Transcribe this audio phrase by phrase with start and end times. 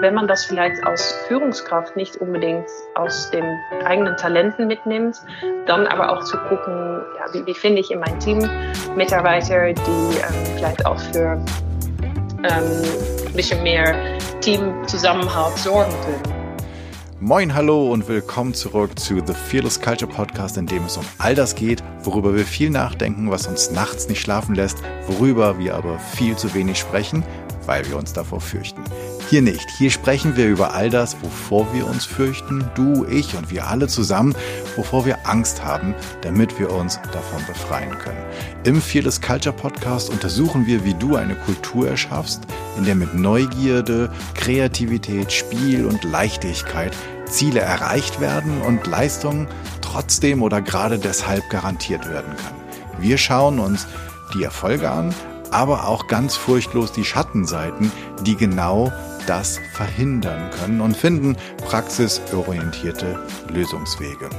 [0.00, 3.44] wenn man das vielleicht als Führungskraft nicht unbedingt aus den
[3.84, 5.16] eigenen Talenten mitnimmt,
[5.66, 8.48] dann aber auch zu gucken, ja, wie, wie finde ich in meinem Team
[8.94, 11.42] Mitarbeiter, die ähm, vielleicht auch für
[12.42, 12.82] ähm,
[13.26, 16.36] ein bisschen mehr Teamzusammenhalt sorgen können.
[17.18, 21.34] Moin, hallo und willkommen zurück zu The Fearless Culture Podcast, in dem es um all
[21.34, 25.98] das geht, worüber wir viel nachdenken, was uns nachts nicht schlafen lässt, worüber wir aber
[25.98, 27.24] viel zu wenig sprechen,
[27.64, 28.82] weil wir uns davor fürchten.
[29.28, 29.68] Hier nicht.
[29.70, 33.88] Hier sprechen wir über all das, wovor wir uns fürchten, du, ich und wir alle
[33.88, 34.36] zusammen,
[34.76, 38.24] wovor wir Angst haben, damit wir uns davon befreien können.
[38.62, 42.42] Im Fearless Culture Podcast untersuchen wir, wie du eine Kultur erschaffst,
[42.78, 46.96] in der mit Neugierde, Kreativität, Spiel und Leichtigkeit
[47.28, 49.48] Ziele erreicht werden und Leistungen
[49.80, 52.54] trotzdem oder gerade deshalb garantiert werden kann.
[53.00, 53.88] Wir schauen uns
[54.34, 55.12] die Erfolge an,
[55.50, 57.90] aber auch ganz furchtlos die Schattenseiten,
[58.22, 58.92] die genau
[59.26, 61.36] das verhindern können und finden
[61.68, 64.30] praxisorientierte Lösungswege.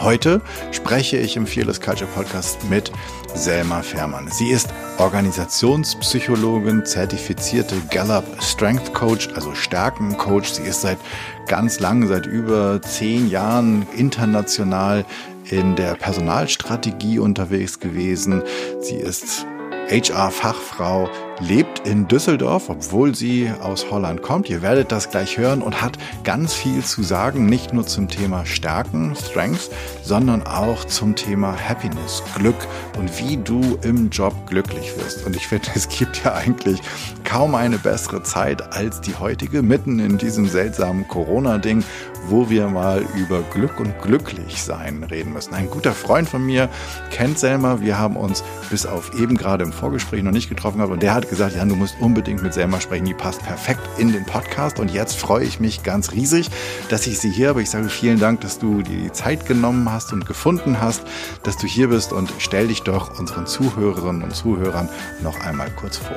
[0.00, 0.40] Heute
[0.72, 2.90] spreche ich im Fearless Culture Podcast mit
[3.34, 4.28] Selma Fährmann.
[4.30, 10.52] Sie ist Organisationspsychologin, zertifizierte Gallup Strength Coach, also Stärkencoach.
[10.54, 10.98] Sie ist seit
[11.46, 15.04] ganz lang, seit über zehn Jahren international
[15.50, 18.42] in der Personalstrategie unterwegs gewesen.
[18.80, 19.46] Sie ist
[19.88, 21.08] HR-Fachfrau,
[21.40, 24.48] lebt in Düsseldorf, obwohl sie aus Holland kommt.
[24.48, 28.46] Ihr werdet das gleich hören und hat ganz viel zu sagen, nicht nur zum Thema
[28.46, 29.70] Stärken, Strengths,
[30.02, 32.66] sondern auch zum Thema Happiness, Glück
[32.98, 35.26] und wie du im Job glücklich wirst.
[35.26, 36.80] Und ich finde, es gibt ja eigentlich
[37.24, 41.82] kaum eine bessere Zeit als die heutige, mitten in diesem seltsamen Corona-Ding,
[42.28, 45.54] wo wir mal über Glück und Glücklichsein reden müssen.
[45.54, 46.68] Ein guter Freund von mir
[47.10, 47.80] kennt Selma.
[47.80, 51.14] Wir haben uns bis auf eben gerade im Vorgespräch noch nicht getroffen gehabt und der
[51.14, 53.04] hat gesagt, ja, du musst unbedingt mit Selma sprechen.
[53.04, 56.50] Die passt perfekt in den Podcast und jetzt freue ich mich ganz riesig,
[56.88, 57.62] dass ich sie hier habe.
[57.62, 61.02] Ich sage vielen Dank, dass du dir die Zeit genommen hast und gefunden hast,
[61.42, 64.88] dass du hier bist und stell dich doch unseren Zuhörerinnen und Zuhörern
[65.22, 66.16] noch einmal kurz vor.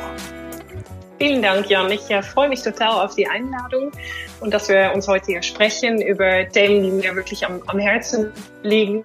[1.20, 1.92] Vielen Dank, Jan.
[1.92, 3.92] Ich äh, freue mich total auf die Einladung
[4.40, 8.32] und dass wir uns heute hier sprechen über Themen, die mir wirklich am, am Herzen
[8.62, 9.02] liegen.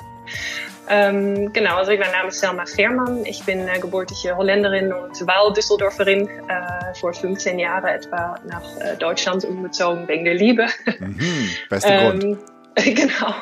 [0.90, 3.24] Ähm, genau, also mein Name ist Selma Veerman.
[3.24, 6.28] Ich bin äh, gebürtige Holländerin und Wahl-Düsseldorferin.
[6.28, 10.66] Äh, vor 15 Jahren etwa nach äh, Deutschland umgezogen wegen der Liebe.
[10.98, 12.38] Mhm, beste Grund.
[12.84, 13.34] Genau.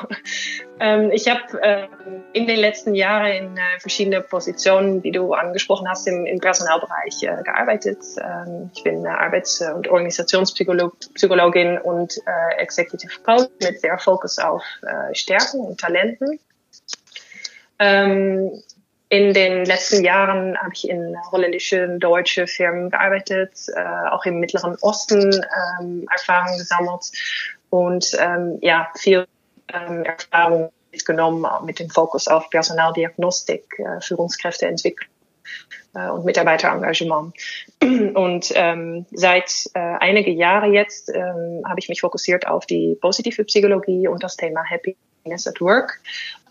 [0.79, 5.87] Ähm, ich habe ähm, in den letzten Jahren in äh, verschiedene Positionen, wie du angesprochen
[5.87, 7.99] hast, im, im Personalbereich äh, gearbeitet.
[8.19, 14.63] Ähm, ich bin äh, Arbeits- und Organisationspsychologin und äh, Executive Coach mit sehr Fokus auf
[14.81, 16.39] äh, Stärken und Talenten.
[17.79, 18.61] Ähm,
[19.09, 24.77] in den letzten Jahren habe ich in holländischen, deutschen Firmen gearbeitet, äh, auch im Mittleren
[24.81, 25.45] Osten
[25.79, 27.11] ähm, Erfahrungen gesammelt
[27.71, 29.25] und ähm, ja, viel
[29.73, 35.09] ähm, Erfahrung mitgenommen mit dem Fokus auf Personaldiagnostik, äh, Führungskräfteentwicklung
[35.95, 37.33] äh, und Mitarbeiterengagement.
[37.81, 43.43] Und ähm, seit äh, einige Jahre jetzt ähm, habe ich mich fokussiert auf die positive
[43.45, 45.99] Psychologie und das Thema Happiness at Work,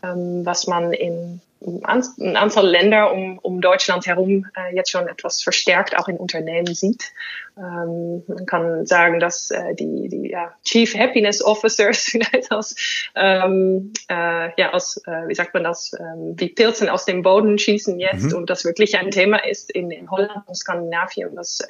[0.03, 5.97] was man in ein Anzahl Länder um, um Deutschland herum äh, jetzt schon etwas verstärkt
[5.99, 7.13] auch in Unternehmen sieht.
[7.59, 12.75] Ähm, man kann sagen, dass äh, die, die ja, Chief Happiness Officers vielleicht aus,
[13.15, 17.59] ähm, äh, ja, aus äh, wie sagt man das, ähm, wie Pilzen aus dem Boden
[17.59, 18.39] schießen jetzt mhm.
[18.39, 21.61] und das wirklich ein Thema ist in, in Holland und Skandinavien, das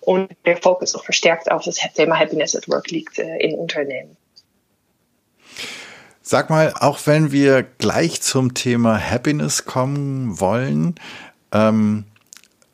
[0.00, 4.16] und der Fokus auch verstärkt auf das Thema Happiness at Work liegt äh, in Unternehmen.
[6.24, 10.94] Sag mal, auch wenn wir gleich zum Thema Happiness kommen wollen,
[11.50, 12.04] ähm,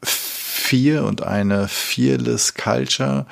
[0.03, 3.25] Fear und eine Fearless Culture,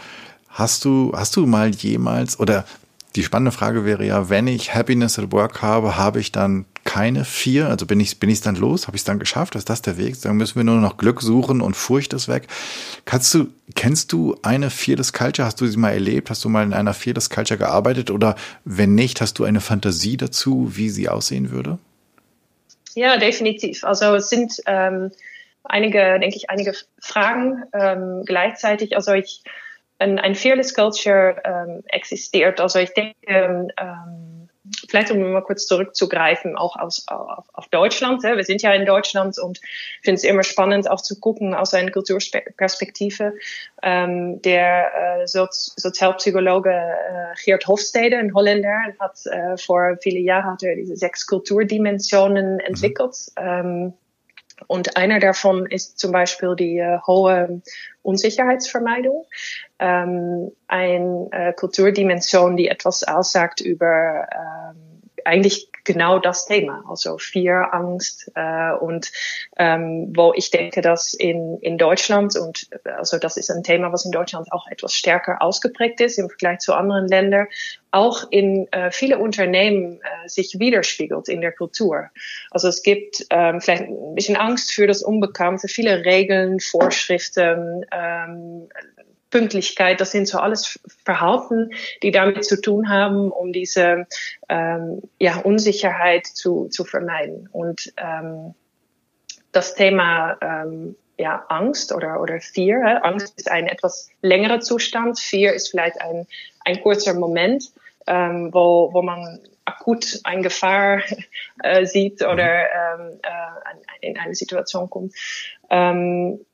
[0.49, 2.65] hast du, hast du mal jemals, oder
[3.15, 6.65] die spannende Frage wäre ja, wenn ich Happiness at Work habe, habe ich dann
[6.97, 9.69] keine vier, also bin ich bin ich dann los, habe ich es dann geschafft, ist
[9.69, 10.19] das der Weg?
[10.23, 12.47] Dann müssen wir nur noch Glück suchen und Furcht ist weg.
[13.05, 15.45] Kannst du kennst du eine Fearless Culture?
[15.45, 16.31] Hast du sie mal erlebt?
[16.31, 18.35] Hast du mal in einer Fearless Culture gearbeitet oder
[18.65, 21.77] wenn nicht, hast du eine Fantasie dazu, wie sie aussehen würde?
[22.95, 23.85] Ja, definitiv.
[23.85, 25.11] Also es sind ähm,
[25.65, 28.97] einige, denke ich, einige Fragen ähm, gleichzeitig.
[28.97, 29.43] Also ich
[29.99, 32.59] ein, ein Fearless Culture ähm, existiert.
[32.59, 33.71] Also ich denke ähm,
[34.89, 38.23] vielleicht um mal kurz zurückzugreifen, auch aus, auf, auf Deutschland.
[38.23, 38.37] Ja.
[38.37, 39.61] Wir sind ja in Deutschland und
[40.03, 43.35] finde es immer spannend, auch zu gucken aus einer Kulturperspektive.
[43.83, 50.53] Ähm, der äh, Sozi Sozialpsychologe äh, Geert Hofstede, ein Holländer, hat äh, vor viele Jahren
[50.53, 53.17] hat er diese sechs Kulturdimensionen entwickelt.
[53.39, 53.45] Mhm.
[53.45, 53.95] Ähm,
[54.69, 57.61] Und einer davon ist zum Beispiel die äh, hohe
[58.03, 59.27] Unsicherheitsvermeidung,
[59.79, 67.73] ähm, eine äh, Kulturdimension, die etwas aussagt über ähm, eigentlich genau das Thema, also Fear,
[67.73, 69.11] Angst äh, und
[69.57, 74.05] ähm, wo ich denke, dass in, in Deutschland und also das ist ein Thema, was
[74.05, 77.47] in Deutschland auch etwas stärker ausgeprägt ist im Vergleich zu anderen Ländern,
[77.91, 82.11] auch in äh, viele Unternehmen äh, sich widerspiegelt in der Kultur.
[82.51, 88.69] Also es gibt ähm, vielleicht ein bisschen Angst für das Unbekannte, viele Regeln, Vorschriften, ähm,
[89.31, 91.71] Pünktlichkeit, das sind so alles Verhalten,
[92.03, 94.07] die damit zu tun haben, um diese
[94.49, 97.49] ähm, ja, Unsicherheit zu, zu vermeiden.
[97.53, 98.55] Und ähm,
[99.53, 105.55] das Thema ähm, ja, Angst oder, oder Fear, Angst ist ein etwas längerer Zustand, Fear
[105.55, 106.27] ist vielleicht ein,
[106.65, 107.73] ein kurzer Moment,
[108.07, 111.01] ähm, wo, wo man akut eine Gefahr
[111.63, 115.15] äh, sieht oder ähm, äh, in eine Situation kommt.
[115.71, 116.45] Ähm,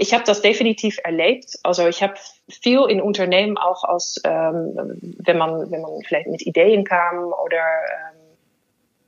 [0.00, 1.58] ich habe das definitiv erlebt.
[1.62, 2.14] Also ich habe
[2.48, 4.72] viel in Unternehmen auch aus, ähm,
[5.18, 8.18] wenn man wenn man vielleicht mit Ideen kam oder ähm,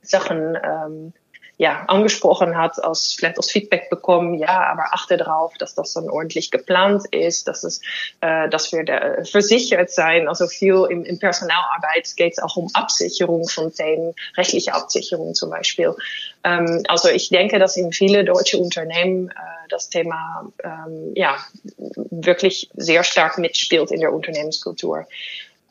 [0.03, 1.13] Sachen ähm,
[1.57, 6.09] ja, angesprochen hat, aus, vielleicht als Feedback bekommen, ja, aber achte darauf, dass das dann
[6.09, 7.79] ordentlich geplant ist, dass es,
[8.21, 10.27] äh, dass wir da versichert sein.
[10.27, 15.51] Also viel im, im Personalarbeit geht es auch um Absicherung von Themen, rechtliche Absicherung zum
[15.51, 15.95] Beispiel.
[16.43, 19.33] Ähm, also ich denke, dass in viele deutsche Unternehmen äh,
[19.69, 21.37] das Thema ähm, ja
[21.77, 25.05] wirklich sehr stark mitspielt in der Unternehmenskultur.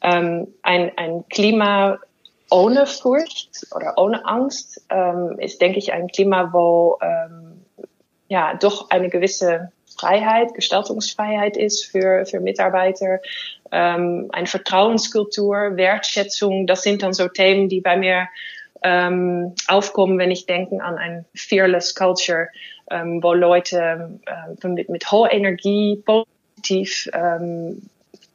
[0.01, 1.99] Ähm, ein, ein Klima
[2.53, 7.65] ohne Furcht oder ohne Angst ähm, ist, denke ich, ein Klima, wo ähm,
[8.29, 13.21] ja doch eine gewisse Freiheit, Gestaltungsfreiheit ist für, für Mitarbeiter,
[13.71, 16.67] ähm, eine Vertrauenskultur, Wertschätzung.
[16.67, 18.29] Das sind dann so Themen, die bei mir
[18.83, 22.49] ähm, aufkommen, wenn ich denke an ein fearless Culture,
[22.91, 27.83] ähm, wo Leute äh, mit, mit hoher Energie positiv ähm,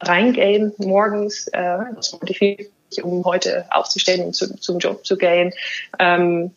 [0.00, 1.48] reingehen morgens.
[1.48, 2.70] Äh, das motiviert
[3.02, 5.52] um heute aufzustehen und zu, zum Job zu gehen.
[5.98, 6.52] Ähm,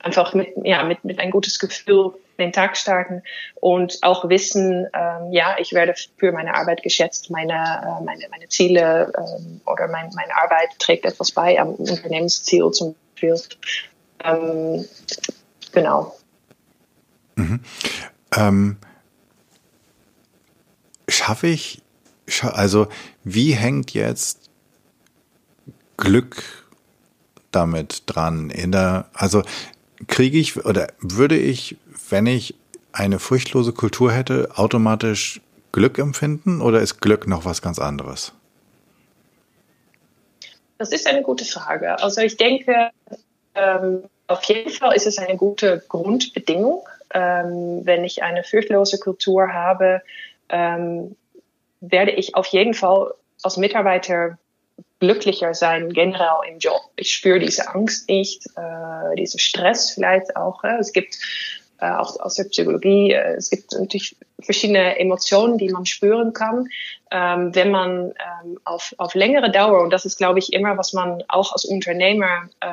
[0.00, 3.22] einfach mit, ja, mit, mit ein gutes Gefühl den Tag starten
[3.60, 8.48] und auch wissen, ähm, ja, ich werde für meine Arbeit geschätzt, meine, äh, meine, meine
[8.48, 13.40] Ziele ähm, oder mein, meine Arbeit trägt etwas bei am Unternehmensziel zum Beispiel.
[14.24, 14.84] Ähm,
[15.72, 16.16] genau.
[17.36, 17.60] Mhm.
[18.36, 18.76] Ähm,
[21.08, 21.82] schaffe ich,
[22.42, 22.88] also
[23.22, 24.43] wie hängt jetzt
[25.96, 26.42] Glück
[27.52, 28.50] damit dran?
[28.50, 29.42] In der, also
[30.06, 31.76] kriege ich oder würde ich,
[32.08, 32.54] wenn ich
[32.92, 35.40] eine furchtlose Kultur hätte, automatisch
[35.72, 38.32] Glück empfinden oder ist Glück noch was ganz anderes?
[40.78, 42.00] Das ist eine gute Frage.
[42.02, 42.90] Also ich denke,
[43.54, 46.86] ähm, auf jeden Fall ist es eine gute Grundbedingung.
[47.12, 50.02] Ähm, wenn ich eine furchtlose Kultur habe,
[50.48, 51.16] ähm,
[51.80, 53.12] werde ich auf jeden Fall
[53.42, 54.38] als Mitarbeiter
[55.04, 56.80] glücklicher sein generell im Job.
[56.96, 60.64] Ich spüre diese Angst nicht, äh, diese Stress vielleicht auch.
[60.64, 60.78] Äh.
[60.78, 61.18] Es gibt
[61.80, 66.68] äh, auch aus der Psychologie, äh, es gibt natürlich verschiedene Emotionen, die man spüren kann,
[67.10, 68.12] ähm, wenn man
[68.44, 71.64] ähm, auf, auf längere Dauer, und das ist, glaube ich, immer, was man auch als
[71.64, 72.66] Unternehmer, äh,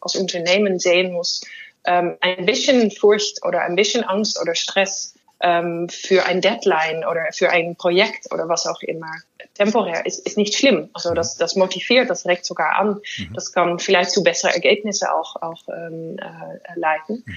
[0.00, 1.42] als Unternehmen sehen muss,
[1.84, 7.26] ähm, ein bisschen Furcht oder ein bisschen Angst oder Stress ähm, für ein Deadline oder
[7.32, 9.12] für ein Projekt oder was auch immer
[9.54, 10.90] temporär ist, ist nicht schlimm.
[10.92, 13.00] Also das, das motiviert, das regt sogar an.
[13.18, 13.34] Mhm.
[13.34, 17.22] Das kann vielleicht zu besseren Ergebnissen auch, auch ähm, äh, leiten.
[17.26, 17.34] Mhm.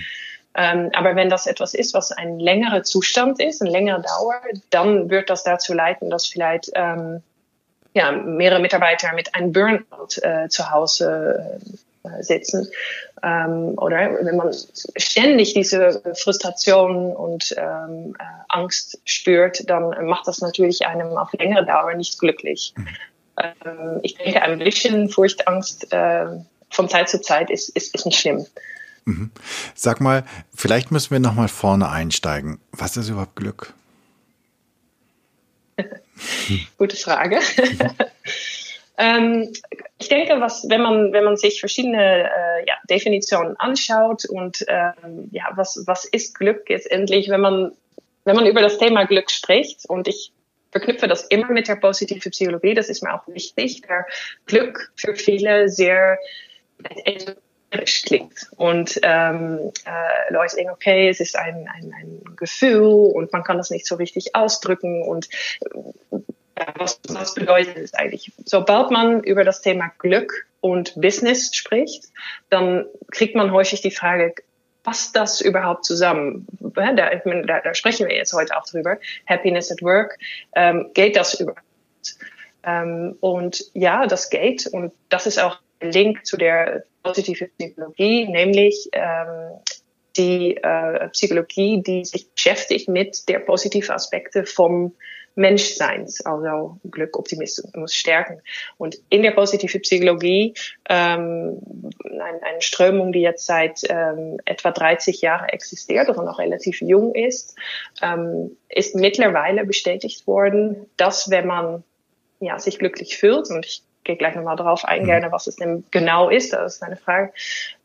[0.56, 4.42] Ähm, aber wenn das etwas ist, was ein längerer Zustand ist, eine längere Dauer,
[4.72, 7.22] dann wird das dazu leiten, dass vielleicht ähm,
[7.94, 11.60] ja, mehrere Mitarbeiter mit einem Burnout äh, zu Hause
[12.22, 12.68] sitzen.
[13.24, 14.54] Ähm, oder wenn man
[14.96, 21.66] ständig diese Frustration und ähm, äh, Angst spürt, dann macht das natürlich einem auf längere
[21.66, 22.74] Dauer nicht glücklich.
[22.78, 22.88] Mhm.
[23.38, 26.26] Ähm, ich denke, ein bisschen Furchtangst äh,
[26.70, 28.46] von Zeit zu Zeit ist, ist, ist nicht schlimm.
[29.06, 29.32] Mhm.
[29.76, 30.24] Sag mal,
[30.56, 32.60] vielleicht müssen wir noch mal vorne einsteigen.
[32.72, 33.74] Was ist überhaupt Glück?
[36.78, 37.40] Gute Frage.
[39.00, 39.54] Ähm,
[39.98, 45.30] ich denke, was, wenn man, wenn man sich verschiedene äh, ja, Definitionen anschaut und ähm,
[45.32, 47.72] ja, was, was ist Glück jetzt endlich, wenn man,
[48.26, 50.34] wenn man über das Thema Glück spricht und ich
[50.72, 54.06] verknüpfe das immer mit der positiven Psychologie, das ist mir auch wichtig, der
[54.46, 56.20] Glück für viele sehr
[58.06, 58.50] klingt.
[58.58, 63.58] Und ähm, äh, Leute denken, okay, es ist ein, ein, ein Gefühl und man kann
[63.58, 65.30] das nicht so richtig ausdrücken und
[66.76, 68.32] was, was bedeutet es eigentlich?
[68.46, 72.06] Sobald man über das Thema Glück und Business spricht,
[72.50, 74.34] dann kriegt man häufig die Frage,
[74.84, 76.48] passt das überhaupt zusammen?
[76.60, 78.98] Da, da, da, sprechen wir jetzt heute auch drüber.
[79.28, 80.18] Happiness at Work,
[80.56, 81.62] ähm, geht das überhaupt?
[82.64, 84.68] Ähm, und ja, das geht.
[84.68, 89.60] Und das ist auch ein Link zu der positiven Psychologie, nämlich ähm,
[90.18, 94.96] die äh, Psychologie, die sich beschäftigt mit der positiven Aspekte vom
[95.40, 98.42] Menschseins, also Glück, Optimismus, Stärken.
[98.78, 100.54] Und in der positiven Psychologie,
[100.90, 101.62] ähm,
[102.04, 107.16] eine, eine Strömung, die jetzt seit ähm, etwa 30 Jahren existiert und noch relativ jung
[107.16, 107.56] ist,
[108.02, 111.84] ähm, ist mittlerweile bestätigt worden, dass wenn man
[112.42, 115.32] ja, sich glücklich fühlt, und ich gehe gleich nochmal darauf eingehen, mhm.
[115.32, 117.32] was es denn genau ist, das ist eine Frage,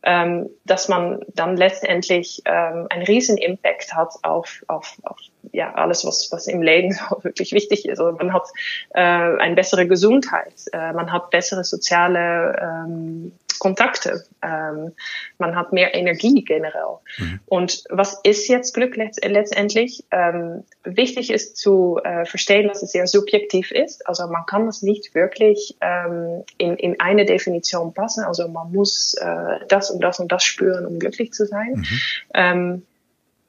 [0.01, 5.19] ähm, dass man dann letztendlich ähm, einen riesen Impact hat auf, auf, auf
[5.51, 7.99] ja, alles, was, was im Leben wirklich wichtig ist.
[7.99, 8.47] Also man hat
[8.95, 14.93] äh, eine bessere Gesundheit, äh, man hat bessere soziale ähm, Kontakte, ähm,
[15.37, 16.99] man hat mehr Energie generell.
[17.17, 17.39] Mhm.
[17.45, 20.03] Und was ist jetzt Glück letztendlich?
[20.11, 24.07] Ähm, wichtig ist zu äh, verstehen, dass es sehr subjektiv ist.
[24.07, 28.23] Also man kann das nicht wirklich ähm, in, in eine Definition passen.
[28.23, 31.73] Also man muss äh, das und das und das spüren, um glücklich zu sein.
[31.75, 31.99] Mhm.
[32.33, 32.85] Ähm,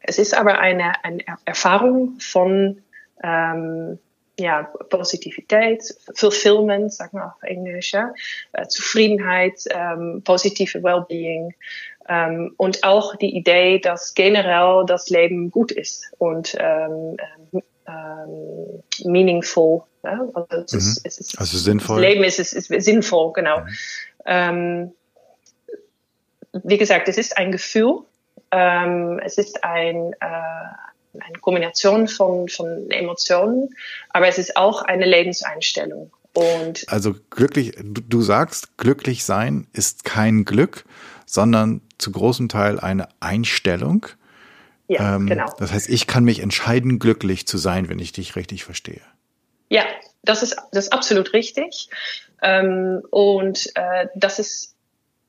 [0.00, 2.82] es ist aber eine, eine Erfahrung von
[3.22, 3.98] ähm,
[4.38, 5.82] ja, Positivität,
[6.14, 8.12] Fulfillment, sag mal auf Englisch, ja,
[8.52, 11.54] äh, Zufriedenheit, ähm, positive Wellbeing
[12.08, 17.16] ähm, und auch die Idee, dass generell das Leben gut ist und ähm,
[17.88, 19.82] ähm, meaningful.
[20.04, 20.26] Ja?
[20.34, 20.78] Also, es mhm.
[20.78, 22.00] ist, es ist, also sinnvoll.
[22.00, 23.60] Das Leben ist, ist, ist sinnvoll, genau.
[23.60, 23.68] Mhm.
[24.26, 24.92] Ähm,
[26.64, 28.00] wie gesagt, es ist ein Gefühl,
[28.50, 30.85] ähm, es ist ein, äh,
[31.20, 33.74] eine Kombination von, von Emotionen,
[34.10, 36.10] aber es ist auch eine Lebenseinstellung.
[36.34, 40.84] Und also glücklich, du, du sagst, glücklich sein ist kein Glück,
[41.24, 44.06] sondern zu großem Teil eine Einstellung.
[44.88, 45.46] Ja, ähm, genau.
[45.58, 49.00] Das heißt, ich kann mich entscheiden, glücklich zu sein, wenn ich dich richtig verstehe.
[49.68, 49.84] Ja,
[50.22, 51.88] das ist, das ist absolut richtig.
[52.42, 54.74] Ähm, und äh, das ist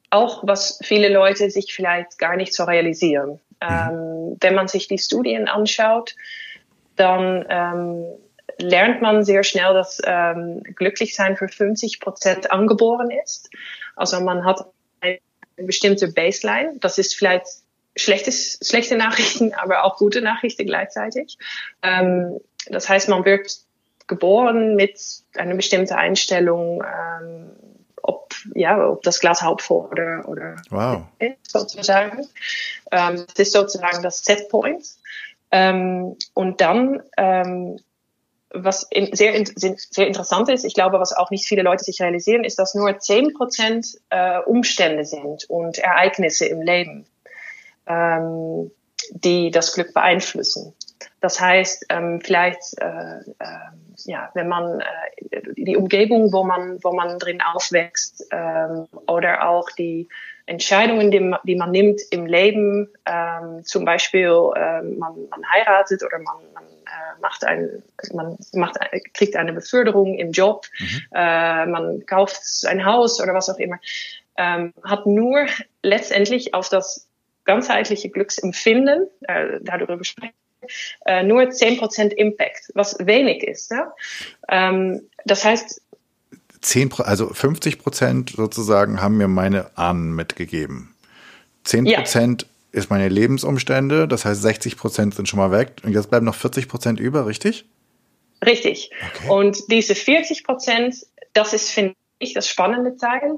[0.09, 3.39] auch, was viele Leute sich vielleicht gar nicht so realisieren.
[3.61, 3.67] Mhm.
[3.69, 6.15] Ähm, wenn man sich die Studien anschaut,
[6.95, 8.05] dann ähm,
[8.59, 13.49] lernt man sehr schnell, dass ähm, Glücklichsein für 50 Prozent angeboren ist.
[13.95, 14.65] Also man hat
[15.01, 15.19] eine
[15.57, 16.73] bestimmte Baseline.
[16.79, 17.45] Das ist vielleicht
[17.95, 21.37] schlechtes, schlechte Nachrichten, aber auch gute Nachrichten gleichzeitig.
[21.81, 23.51] Ähm, das heißt, man wird
[24.07, 24.99] geboren mit
[25.35, 27.51] einer bestimmten Einstellung, ähm,
[28.07, 31.01] ob, ja, ob das Glas halb voll oder, oder wow.
[31.43, 32.25] sozusagen.
[32.91, 34.85] Ähm, das ist sozusagen das Setpoint.
[35.51, 37.79] Ähm, und dann, ähm,
[38.49, 42.43] was in, sehr, sehr interessant ist, ich glaube, was auch nicht viele Leute sich realisieren,
[42.43, 47.05] ist, dass nur 10% äh, Umstände sind und Ereignisse im Leben,
[47.85, 48.71] ähm,
[49.11, 50.73] die das Glück beeinflussen.
[51.21, 53.45] Das heißt, ähm, vielleicht, äh, äh,
[54.05, 59.69] ja, wenn man äh, die Umgebung, wo man, wo man drin aufwächst, ähm, oder auch
[59.71, 60.07] die
[60.47, 66.19] Entscheidungen, die, die man nimmt im Leben, ähm, zum Beispiel äh, man, man heiratet oder
[66.19, 68.77] man, man äh, macht ein, man macht,
[69.13, 71.01] kriegt eine Beförderung im Job, mhm.
[71.13, 73.77] äh, man kauft ein Haus oder was auch immer,
[74.37, 75.47] ähm, hat nur
[75.83, 77.09] letztendlich auf das
[77.43, 80.33] ganzheitliche Glücksempfinden, äh, darüber sprechen,
[81.05, 83.71] äh, nur 10% Impact, was wenig ist.
[83.71, 83.93] Ja?
[84.49, 85.81] Ähm, das heißt,
[86.61, 90.95] 10, also 50 Prozent sozusagen haben mir meine Ahnen mitgegeben.
[91.63, 92.79] 10 Prozent ja.
[92.79, 96.35] ist meine Lebensumstände, das heißt 60 Prozent sind schon mal weg und jetzt bleiben noch
[96.35, 97.65] 40 Prozent über, richtig?
[98.45, 98.91] Richtig.
[99.15, 99.29] Okay.
[99.29, 100.95] Und diese 40 Prozent,
[101.33, 103.37] das ist, finde ich, das spannende Teil,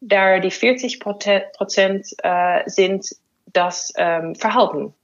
[0.00, 3.06] da die 40 Prozent äh, sind
[3.52, 4.94] das ähm, Verhalten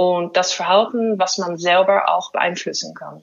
[0.00, 3.22] und das Verhalten, was man selber auch beeinflussen kann.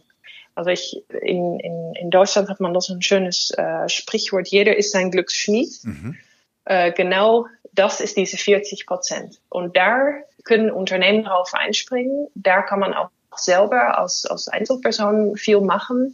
[0.54, 4.92] Also ich, in, in, in Deutschland hat man das ein schönes äh, Sprichwort, jeder ist
[4.92, 5.72] sein Glücksschmied.
[5.82, 6.18] Mhm.
[6.66, 9.40] Äh, genau das ist diese 40 Prozent.
[9.50, 12.28] Und da können Unternehmen darauf einspringen.
[12.36, 16.14] Da kann man auch selber als, als Einzelperson viel machen,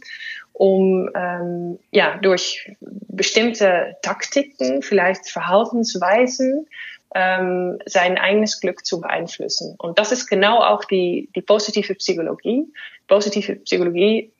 [0.54, 6.66] um ähm, ja, durch bestimmte Taktiken, vielleicht Verhaltensweisen,
[7.14, 9.76] ähm, sein eigenes Glück zu beeinflussen.
[9.78, 12.66] Und das ist genau auch die, die positive Psychologie.
[13.06, 14.32] Positive Psychologie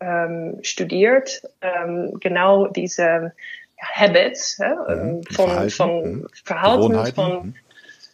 [0.00, 3.32] ähm, studiert ähm, genau diese
[3.80, 5.22] Habits äh, mhm.
[5.24, 6.26] von Verhalten, von mhm.
[6.44, 7.54] Verhalten von mhm.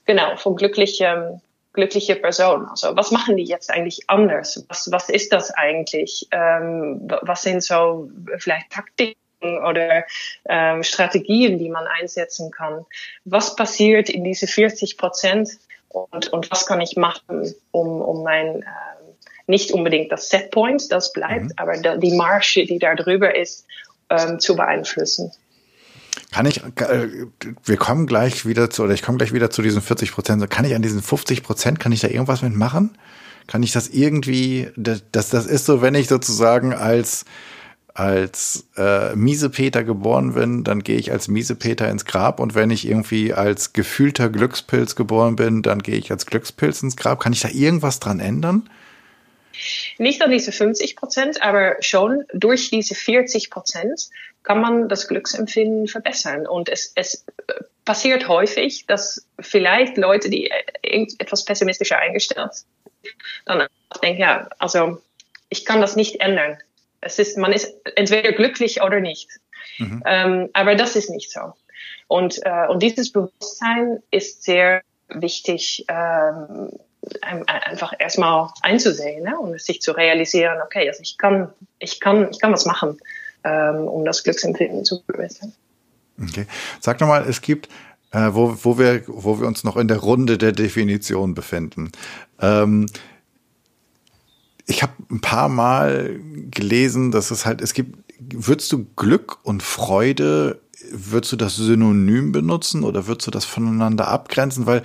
[0.06, 1.40] genau von glücklichem
[1.72, 2.66] glückliche Personen.
[2.68, 4.64] Also was machen die jetzt eigentlich anders?
[4.68, 6.26] Was, was ist das eigentlich?
[6.32, 10.04] Ähm, was sind so vielleicht Taktiken oder
[10.48, 12.84] ähm, Strategien, die man einsetzen kann?
[13.24, 15.50] Was passiert in diese 40 Prozent
[15.88, 18.66] und, und was kann ich machen, um, um mein, äh,
[19.46, 21.52] nicht unbedingt das Setpoint, das bleibt, mhm.
[21.56, 23.66] aber die Marge, die da drüber ist,
[24.10, 25.32] ähm, zu beeinflussen.
[26.32, 27.08] Kann ich, äh,
[27.64, 30.50] wir kommen gleich wieder zu, oder ich komme gleich wieder zu diesen 40 Prozent.
[30.50, 32.98] Kann ich an diesen 50 Prozent, kann ich da irgendwas mitmachen?
[33.46, 37.24] Kann ich das irgendwie, das, das ist so, wenn ich sozusagen als,
[37.96, 42.86] als äh, Miesepeter geboren bin, dann gehe ich als Miesepeter ins Grab und wenn ich
[42.86, 47.20] irgendwie als gefühlter Glückspilz geboren bin, dann gehe ich als Glückspilz ins Grab.
[47.20, 48.68] Kann ich da irgendwas dran ändern?
[49.96, 54.08] Nicht an diese 50 Prozent, aber schon durch diese 40 Prozent
[54.42, 56.46] kann man das Glücksempfinden verbessern.
[56.46, 57.24] Und es, es
[57.86, 60.50] passiert häufig, dass vielleicht Leute, die
[60.82, 62.66] etwas pessimistischer eingestellt sind,
[63.46, 63.66] dann
[64.02, 65.00] denken, ja, also
[65.48, 66.58] ich kann das nicht ändern.
[67.00, 69.28] Es ist, man ist entweder glücklich oder nicht.
[69.78, 70.02] Mhm.
[70.06, 71.52] Ähm, aber das ist nicht so.
[72.08, 76.70] Und, äh, und dieses Bewusstsein ist sehr wichtig, ähm,
[77.46, 79.38] einfach erstmal einzusehen ne?
[79.38, 82.98] und sich zu realisieren, okay, also ich kann, ich kann, ich kann was machen,
[83.44, 85.52] ähm, um das Glücksempfinden zu verbessern.
[86.20, 86.46] Okay.
[86.80, 87.68] Sag nochmal, es gibt,
[88.10, 91.92] äh, wo, wo, wir, wo wir uns noch in der Runde der Definition befinden.
[92.40, 92.86] Ähm,
[94.66, 96.18] ich habe ein paar Mal
[96.50, 102.32] gelesen, dass es halt, es gibt, würdest du Glück und Freude, würdest du das synonym
[102.32, 104.66] benutzen oder würdest du das voneinander abgrenzen?
[104.66, 104.82] Weil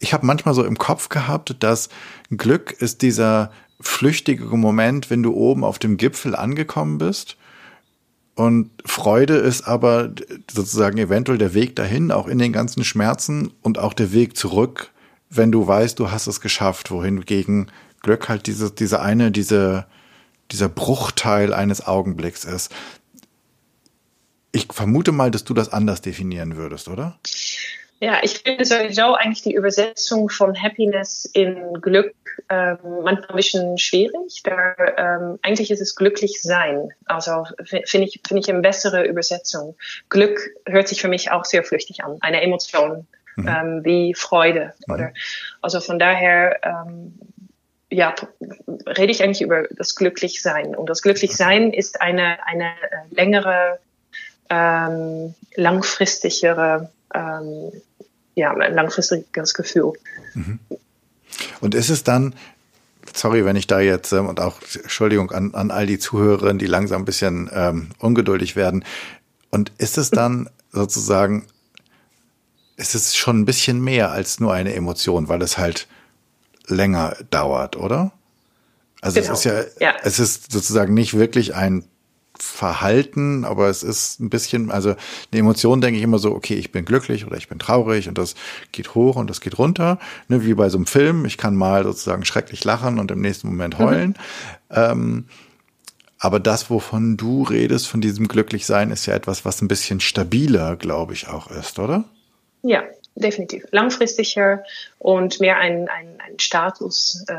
[0.00, 1.88] ich habe manchmal so im Kopf gehabt, dass
[2.30, 7.36] Glück ist dieser flüchtige Moment, wenn du oben auf dem Gipfel angekommen bist.
[8.34, 10.10] Und Freude ist aber
[10.50, 14.90] sozusagen eventuell der Weg dahin, auch in den ganzen Schmerzen und auch der Weg zurück,
[15.30, 17.70] wenn du weißt, du hast es geschafft, wohingegen
[18.02, 19.86] Glück halt diese, diese eine, diese,
[20.50, 22.72] dieser Bruchteil eines Augenblicks ist.
[24.52, 27.18] Ich vermute mal, dass du das anders definieren würdest, oder?
[28.00, 32.14] Ja, ich finde sowieso eigentlich die Übersetzung von Happiness in Glück
[32.48, 34.42] ähm, manchmal ein bisschen schwierig.
[34.42, 36.88] Da, ähm, eigentlich ist es glücklich sein.
[37.04, 39.76] Also finde ich, finde ich eine bessere Übersetzung.
[40.08, 42.18] Glück hört sich für mich auch sehr flüchtig an.
[42.20, 43.48] Eine Emotion mhm.
[43.48, 44.74] ähm, wie Freude.
[44.86, 44.94] Mhm.
[44.94, 45.12] Oder,
[45.60, 47.18] also von daher, ähm,
[47.92, 48.14] ja,
[48.86, 50.74] rede ich eigentlich über das Glücklichsein.
[50.74, 53.78] Und das Glücklichsein ist eine, eine äh, längere,
[54.48, 57.72] ähm, langfristigere ähm,
[58.34, 59.92] ja, ein langfristiges Gefühl.
[60.34, 60.58] Mhm.
[61.60, 62.34] Und ist es dann,
[63.12, 66.66] sorry, wenn ich da jetzt, ähm, und auch Entschuldigung an, an all die Zuhörerinnen, die
[66.66, 68.84] langsam ein bisschen ähm, ungeduldig werden,
[69.50, 71.46] und ist es dann sozusagen,
[72.76, 75.88] ist es schon ein bisschen mehr als nur eine Emotion, weil es halt
[76.66, 78.12] länger dauert, oder?
[79.00, 79.32] Also genau.
[79.32, 81.84] es ist ja, ja, es ist sozusagen nicht wirklich ein
[82.38, 86.72] Verhalten, aber es ist ein bisschen, also eine Emotion denke ich immer so, okay, ich
[86.72, 88.34] bin glücklich oder ich bin traurig und das
[88.72, 89.98] geht hoch und das geht runter,
[90.28, 91.24] ne, wie bei so einem Film.
[91.24, 94.16] Ich kann mal sozusagen schrecklich lachen und im nächsten Moment heulen.
[94.70, 94.76] Mhm.
[94.76, 95.24] Ähm,
[96.18, 100.76] aber das, wovon du redest, von diesem Glücklichsein, ist ja etwas, was ein bisschen stabiler,
[100.76, 102.04] glaube ich, auch ist, oder?
[102.62, 102.82] Ja,
[103.14, 103.64] definitiv.
[103.70, 104.62] Langfristiger
[104.98, 107.34] und mehr ein, ein, ein Status, äh,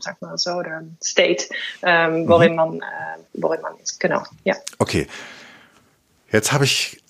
[0.00, 1.44] sag mal so, oder State,
[1.82, 2.56] ähm, worin, mhm.
[2.56, 4.00] man, äh, worin man ist.
[4.00, 4.56] Genau, ja.
[4.78, 5.06] Okay.
[6.30, 7.02] Jetzt habe ich,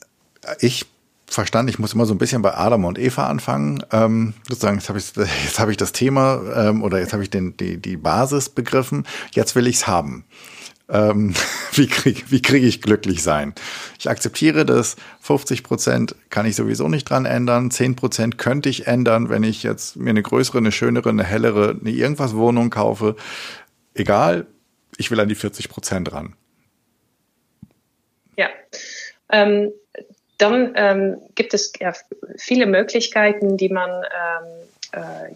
[0.61, 0.87] ich
[1.27, 3.85] verstanden, ich muss immer so ein bisschen bei Adam und Eva anfangen.
[3.93, 7.31] Ähm, sozusagen, jetzt habe ich, jetzt hab ich das Thema ähm, oder jetzt habe ich
[7.31, 9.07] den, die, die Basis begriffen.
[9.33, 10.25] Jetzt will ich's haben.
[10.89, 11.35] Ähm,
[11.73, 13.55] wie kriege wie krieg ich glücklich sein?
[13.99, 18.87] Ich akzeptiere das, 50 Prozent kann ich sowieso nicht dran ändern, 10 Prozent könnte ich
[18.87, 23.17] ändern, wenn ich jetzt mir eine größere, eine schönere, eine hellere, eine irgendwas Wohnung kaufe.
[23.95, 24.47] Egal,
[24.97, 26.35] ich will an die 40 Prozent ran.
[28.37, 28.49] Ja,
[29.31, 29.73] ähm,
[30.39, 31.95] dann ähm, gibt es ja
[32.37, 34.66] viele Möglichkeiten, die man ähm,
[34.97, 35.35] äh,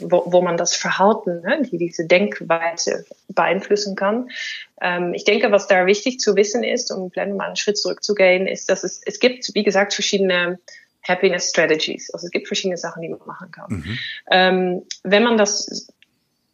[0.00, 4.30] wo, wo man das Verhalten, ne, die diese Denkweise beeinflussen kann.
[4.80, 8.46] Ähm, ich denke, was da wichtig zu wissen ist, um vielleicht mal einen Schritt zurückzugehen,
[8.46, 10.58] ist, dass es, es gibt, wie gesagt, verschiedene
[11.06, 12.12] Happiness Strategies.
[12.14, 13.70] Also es gibt verschiedene Sachen, die man machen kann.
[13.70, 13.98] Mhm.
[14.30, 15.86] Ähm, wenn man das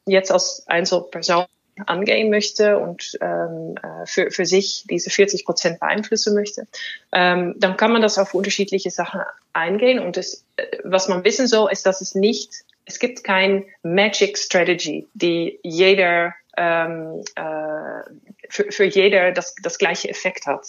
[0.06, 1.46] jetzt als Einzelperson
[1.86, 6.66] angehen möchte und ähm, äh, für, für sich diese 40 Prozent beeinflussen möchte,
[7.12, 9.20] ähm, dann kann man das auf unterschiedliche Sachen
[9.52, 9.98] eingehen.
[9.98, 14.38] Und das, äh, was man wissen soll, ist, dass es nicht, es gibt kein Magic
[14.38, 18.02] Strategy, die jeder ähm, äh,
[18.50, 20.66] für, für jeder das, das gleiche Effekt hat.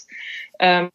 [0.58, 0.90] Ähm,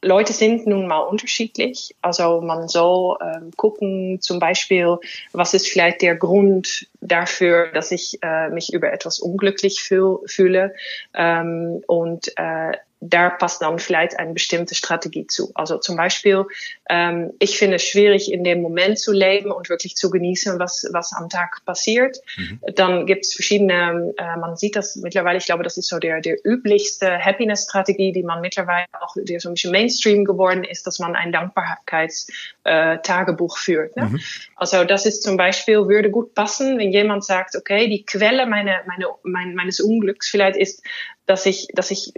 [0.00, 1.94] Leute sind nun mal unterschiedlich.
[2.02, 4.98] Also man soll ähm, gucken, zum Beispiel,
[5.32, 10.74] was ist vielleicht der Grund dafür, dass ich äh, mich über etwas unglücklich fühl, fühle.
[11.14, 12.72] Ähm, und äh,
[13.04, 15.50] da passt dann vielleicht eine bestimmte Strategie zu.
[15.54, 16.44] Also zum Beispiel,
[16.88, 20.88] ähm, ich finde es schwierig, in dem Moment zu leben und wirklich zu genießen, was,
[20.92, 22.18] was am Tag passiert.
[22.36, 22.60] Mhm.
[22.76, 26.20] Dann gibt es verschiedene, äh, man sieht das mittlerweile, ich glaube, das ist so der,
[26.20, 31.00] der üblichste Happiness-Strategie, die man mittlerweile auch, die so ein bisschen Mainstream geworden ist, dass
[31.00, 33.96] man ein Dankbarkeitstagebuch führt.
[33.96, 34.04] Ne?
[34.04, 34.20] Mhm.
[34.54, 38.82] Also das ist zum Beispiel, würde gut passen, wenn jemand sagt, okay, die Quelle meine,
[38.86, 40.84] meine, mein, meines Unglücks vielleicht ist,
[41.26, 42.12] dass ich, dass ich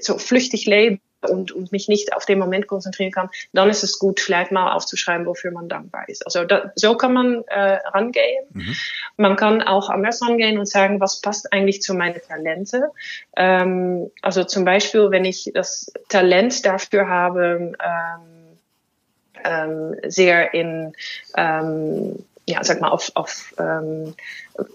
[0.00, 3.98] so flüchtig lebe und, und mich nicht auf den Moment konzentrieren kann, dann ist es
[3.98, 6.24] gut, vielleicht mal aufzuschreiben, wofür man dankbar ist.
[6.24, 8.44] Also da, so kann man äh, rangehen.
[8.52, 8.76] Mhm.
[9.16, 12.90] Man kann auch anders rangehen und sagen, was passt eigentlich zu meinen Talente.
[13.36, 18.26] Ähm, also zum Beispiel, wenn ich das Talent dafür habe, ähm,
[19.44, 20.92] ähm, sehr in
[21.36, 24.14] ähm, ja, sag mal, auf, auf ähm,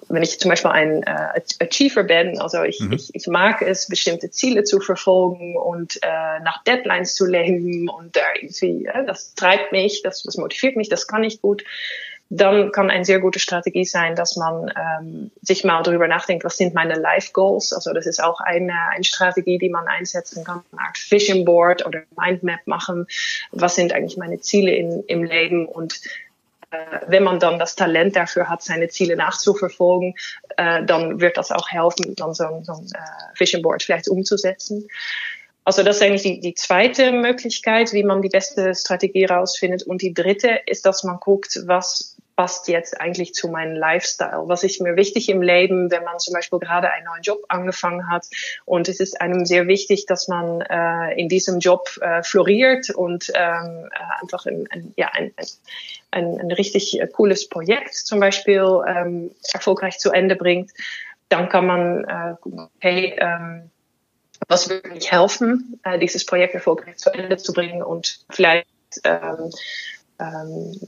[0.09, 2.91] wenn ich zum Beispiel ein äh, Achiever bin, also ich, mhm.
[2.91, 8.17] ich, ich mag es, bestimmte Ziele zu verfolgen und äh, nach Deadlines zu leben und
[8.17, 11.63] äh, irgendwie, äh, das treibt mich, das, das motiviert mich, das kann ich gut,
[12.33, 16.55] dann kann eine sehr gute Strategie sein, dass man ähm, sich mal darüber nachdenkt, was
[16.55, 17.73] sind meine Life Goals.
[17.73, 21.85] Also das ist auch eine, eine Strategie, die man einsetzen kann, eine Art Vision Board
[21.85, 23.05] oder Mindmap machen.
[23.51, 25.99] Was sind eigentlich meine Ziele in, im Leben und
[27.07, 30.15] wenn man dann das Talent dafür hat, seine Ziele nachzuverfolgen,
[30.57, 34.87] äh, dann wird das auch helfen, dann so, so ein äh, Vision Board vielleicht umzusetzen.
[35.63, 39.83] Also das ist eigentlich die, die zweite Möglichkeit, wie man die beste Strategie rausfindet.
[39.83, 42.10] Und die dritte ist, dass man guckt, was
[42.41, 44.41] passt jetzt eigentlich zu meinem Lifestyle?
[44.47, 48.09] Was ist mir wichtig im Leben, wenn man zum Beispiel gerade einen neuen Job angefangen
[48.09, 48.25] hat?
[48.65, 53.31] Und es ist einem sehr wichtig, dass man äh, in diesem Job äh, floriert und
[53.35, 55.31] ähm, äh, einfach ein, ein, ja, ein,
[56.09, 60.71] ein, ein richtig äh, cooles Projekt zum Beispiel ähm, erfolgreich zu Ende bringt.
[61.29, 62.35] Dann kann man äh,
[62.75, 63.69] okay, ähm,
[64.47, 68.65] was würde mich helfen, äh, dieses Projekt erfolgreich zu Ende zu bringen und vielleicht
[69.03, 69.51] ähm,
[70.21, 70.79] ähm,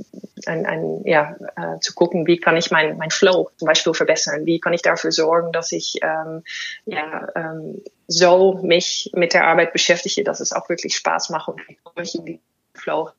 [0.45, 4.45] ein, ein, ja, äh, zu gucken, wie kann ich mein, mein Flow zum Beispiel verbessern,
[4.45, 6.43] wie kann ich dafür sorgen, dass ich ähm,
[6.85, 11.61] ja, ähm, so mich mit der Arbeit beschäftige, dass es auch wirklich Spaß macht und
[11.67, 12.39] wie komme ich in die
[12.73, 13.09] Flow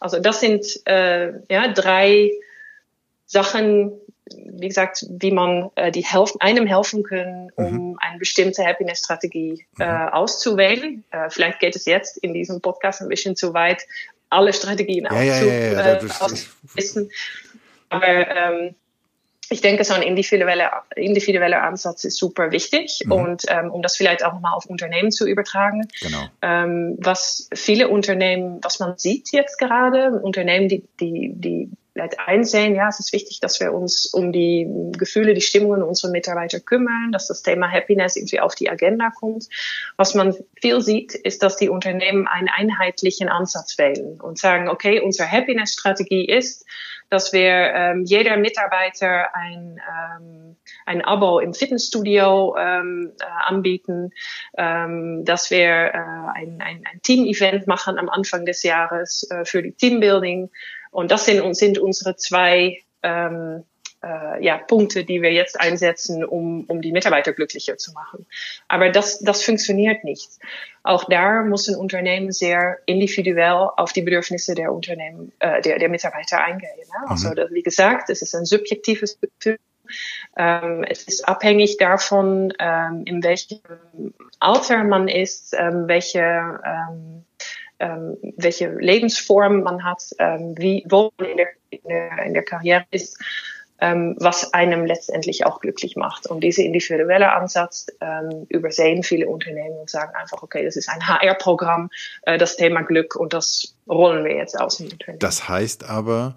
[0.00, 2.30] Also das sind äh, ja, drei
[3.26, 3.92] Sachen,
[4.36, 7.98] wie gesagt, wie man äh, die helfen, einem helfen können, um mhm.
[8.00, 10.08] eine bestimmte Happiness-Strategie äh, mhm.
[10.08, 11.04] auszuwählen.
[11.10, 13.86] Äh, vielleicht geht es jetzt in diesem Podcast ein bisschen zu weit,
[14.32, 17.04] alle Strategien ja, ja, ja, ja,
[17.90, 18.74] Aber ähm,
[19.52, 23.12] ich denke, so ein individueller, individueller Ansatz ist super wichtig mhm.
[23.12, 25.86] und ähm, um das vielleicht auch mal auf Unternehmen zu übertragen.
[26.00, 26.24] Genau.
[26.40, 32.74] Ähm, was viele Unternehmen, was man sieht jetzt gerade, Unternehmen, die, die, die vielleicht einsehen,
[32.74, 37.12] ja, es ist wichtig, dass wir uns um die Gefühle, die Stimmungen unserer Mitarbeiter kümmern,
[37.12, 39.48] dass das Thema Happiness irgendwie auf die Agenda kommt.
[39.96, 45.00] Was man viel sieht, ist, dass die Unternehmen einen einheitlichen Ansatz wählen und sagen, okay,
[45.00, 46.64] unsere Happiness-Strategie ist,
[47.12, 54.10] dass wir ähm, jeder Mitarbeiter ein, ähm, ein Abo im Fitnessstudio ähm, äh, anbieten,
[54.56, 55.98] ähm, dass wir äh,
[56.34, 60.50] ein, ein, ein Team-Event machen am Anfang des Jahres äh, für die Teambuilding,
[60.92, 63.64] und das sind, sind unsere zwei ähm,
[64.02, 68.26] äh, ja, Punkte, die wir jetzt einsetzen, um, um die Mitarbeiter glücklicher zu machen.
[68.68, 70.30] Aber das, das funktioniert nicht.
[70.82, 75.88] Auch da muss ein Unternehmen sehr individuell auf die Bedürfnisse der Unternehmen, äh, der, der
[75.88, 76.70] Mitarbeiter eingehen.
[76.78, 77.10] Ne?
[77.10, 77.48] Also mhm.
[77.50, 79.58] wie gesagt, es ist ein subjektives Gefühl.
[80.36, 83.60] Ähm, es ist abhängig davon, ähm, in welchem
[84.38, 87.24] Alter man ist, ähm, welche ähm,
[87.82, 92.44] ähm, welche Lebensform man hat, ähm, wie, wo man in der, in der, in der
[92.44, 93.18] Karriere ist,
[93.82, 96.28] ähm, was einem letztendlich auch glücklich macht.
[96.28, 101.08] Und dieser individuelle Ansatz ähm, übersehen viele Unternehmen und sagen einfach, okay, das ist ein
[101.08, 101.90] HR-Programm,
[102.22, 104.80] äh, das Thema Glück und das rollen wir jetzt aus.
[105.18, 106.36] Das heißt aber,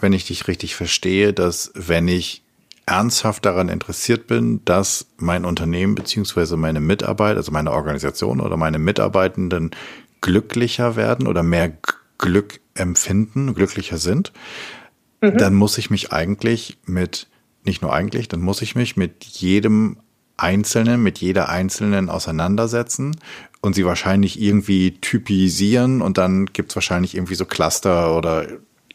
[0.00, 2.42] wenn ich dich richtig verstehe, dass wenn ich
[2.86, 8.80] ernsthaft daran interessiert bin, dass mein Unternehmen beziehungsweise meine Mitarbeiter, also meine Organisation oder meine
[8.80, 9.70] Mitarbeitenden
[10.20, 11.72] glücklicher werden oder mehr
[12.18, 14.32] Glück empfinden, glücklicher sind,
[15.32, 15.38] mhm.
[15.38, 17.28] dann muss ich mich eigentlich mit,
[17.64, 19.98] nicht nur eigentlich, dann muss ich mich mit jedem
[20.36, 23.16] Einzelnen, mit jeder Einzelnen auseinandersetzen
[23.60, 28.46] und sie wahrscheinlich irgendwie typisieren und dann gibt es wahrscheinlich irgendwie so Cluster oder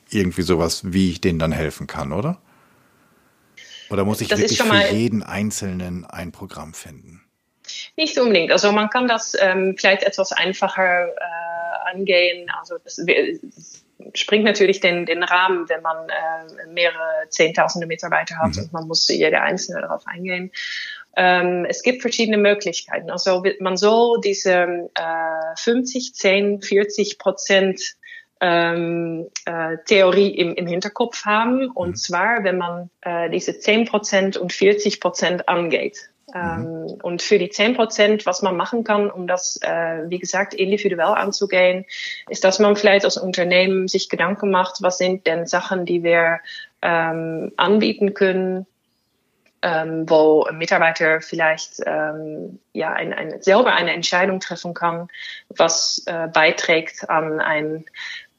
[0.10, 2.42] irgendwie sowas, wie ich denen dann helfen kann, oder?
[3.90, 7.22] Oder muss ich das wirklich für jeden Einzelnen ein Programm finden?
[7.98, 8.52] Nicht unbedingt.
[8.52, 12.50] Also man kann das ähm, vielleicht etwas einfacher äh, angehen.
[12.60, 12.98] Also das
[14.14, 18.64] springt natürlich den, den Rahmen, wenn man äh, mehrere Zehntausende Mitarbeiter hat mhm.
[18.64, 20.52] und man muss jede einzelne darauf eingehen.
[21.16, 23.10] Ähm, es gibt verschiedene Möglichkeiten.
[23.10, 27.96] Also man soll diese äh, 50, 10, 40 Prozent
[28.42, 31.70] ähm, äh, Theorie im, im Hinterkopf haben.
[31.70, 31.96] Und mhm.
[31.96, 36.10] zwar, wenn man äh, diese 10 Prozent und 40 Prozent angeht.
[36.34, 36.88] Ähm, mhm.
[37.02, 41.14] und für die 10 Prozent, was man machen kann, um das, äh, wie gesagt, individuell
[41.16, 41.86] anzugehen,
[42.30, 46.40] ist, dass man vielleicht als Unternehmen sich Gedanken macht, was sind denn Sachen, die wir
[46.82, 48.66] ähm, anbieten können,
[49.62, 55.10] ähm, wo ein Mitarbeiter vielleicht ähm, ja ein, ein, selber eine Entscheidung treffen kann,
[55.50, 57.86] was äh, beiträgt an ein,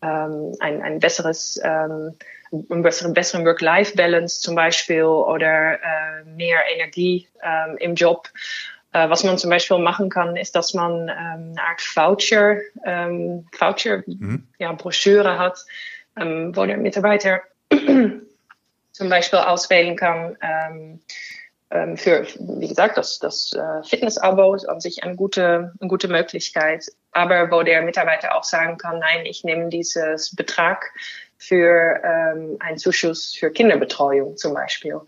[0.03, 2.15] ähm, ein, ein besseres ähm,
[2.53, 8.29] einen besseren, besseren Work-Life-Balance zum Beispiel oder äh, mehr Energie ähm, im Job.
[8.93, 13.47] Äh, was man zum Beispiel machen kann, ist, dass man ähm, eine Art Voucher, ähm,
[13.57, 14.49] Voucher, mhm.
[14.59, 15.65] ja, Broschüre hat,
[16.17, 21.01] ähm, wo der Mitarbeiter zum Beispiel auswählen kann, ähm,
[21.73, 26.09] ähm, für, wie gesagt, das, das äh, Fitness-Abo ist an sich eine gute, eine gute
[26.09, 26.87] Möglichkeit.
[27.13, 30.91] Aber wo der Mitarbeiter auch sagen kann, nein, ich nehme dieses Betrag
[31.41, 35.01] für ähm, einen Zuschuss für Kinderbetreuung zum Beispiel.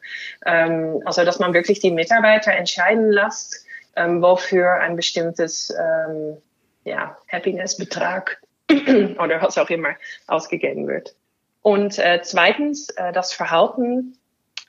[0.46, 3.66] Ähm, also dass man wirklich die Mitarbeiter entscheiden lässt,
[3.96, 6.38] ähm, wofür ein bestimmtes ähm,
[6.84, 8.40] ja, Happiness-Betrag
[8.70, 9.94] oder was auch immer
[10.26, 11.14] ausgegeben wird.
[11.60, 14.16] Und äh, zweitens äh, das Verhalten,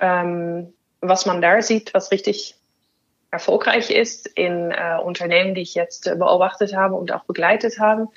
[0.02, 2.56] ähm, was man da sieht, was richtig
[3.32, 8.10] erfolgreich ist in äh, Unternehmen, die ich jetzt äh, beobachtet habe und auch begleitet habe,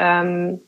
[0.00, 0.60] ähm,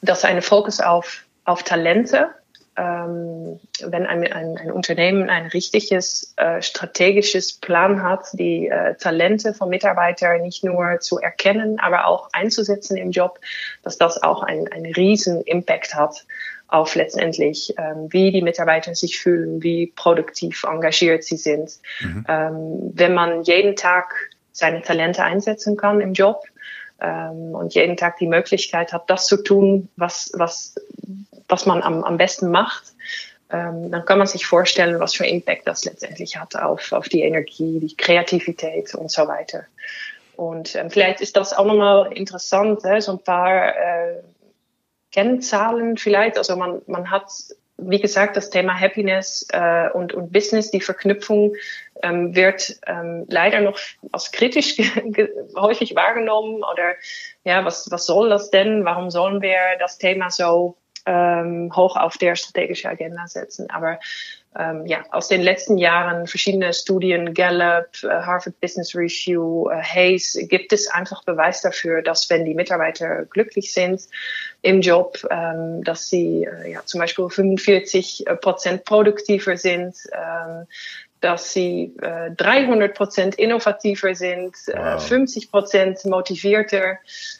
[0.00, 2.30] dass eine Fokus auf auf Talente.
[2.76, 9.52] Ähm, wenn ein, ein, ein, Unternehmen ein richtiges äh, strategisches Plan hat, die äh, Talente
[9.52, 13.40] von Mitarbeitern nicht nur zu erkennen, aber auch einzusetzen im Job,
[13.82, 16.24] dass das auch einen riesen Impact hat
[16.68, 21.72] auf letztendlich, ähm, wie die Mitarbeiter sich fühlen, wie produktiv engagiert sie sind.
[22.00, 22.24] Mhm.
[22.28, 24.14] Ähm, wenn man jeden Tag
[24.52, 26.44] seine Talente einsetzen kann im Job,
[27.00, 30.74] ähm, und jeden Tag die Möglichkeit hat, das zu tun, was, was,
[31.50, 32.84] was man am, am besten macht,
[33.50, 37.22] ähm, dann kann man sich vorstellen, was für Impact das letztendlich hat auf, auf die
[37.22, 39.64] Energie, die Kreativität und so weiter.
[40.36, 44.22] Und ähm, vielleicht ist das auch nochmal interessant, äh, so ein paar äh,
[45.12, 46.38] Kennzahlen vielleicht.
[46.38, 47.26] Also man, man hat
[47.82, 51.54] wie gesagt, das Thema Happiness äh, und, und Business, die Verknüpfung
[52.02, 53.78] ähm, wird ähm, leider noch
[54.12, 54.76] als kritisch
[55.56, 56.94] häufig wahrgenommen oder
[57.44, 58.84] ja, was, was soll das denn?
[58.84, 60.76] Warum sollen wir das Thema so
[61.10, 63.68] ähm, hoch auf der strategischen Agenda setzen?
[63.70, 63.98] Aber
[64.58, 70.36] ähm, ja, aus den letzten Jahren verschiedene Studien, Gallup, äh, Harvard Business Review, äh, Hayes,
[70.48, 74.02] gibt es einfach Beweis dafür, dass wenn die Mitarbeiter glücklich sind
[74.62, 80.66] im Job, ähm, dass sie äh, ja, zum Beispiel 45 Prozent produktiver sind, ähm,
[81.20, 85.04] dass sie äh, 300 Prozent innovativer sind, äh, wow.
[85.04, 86.98] äh, 50 Prozent motivierter,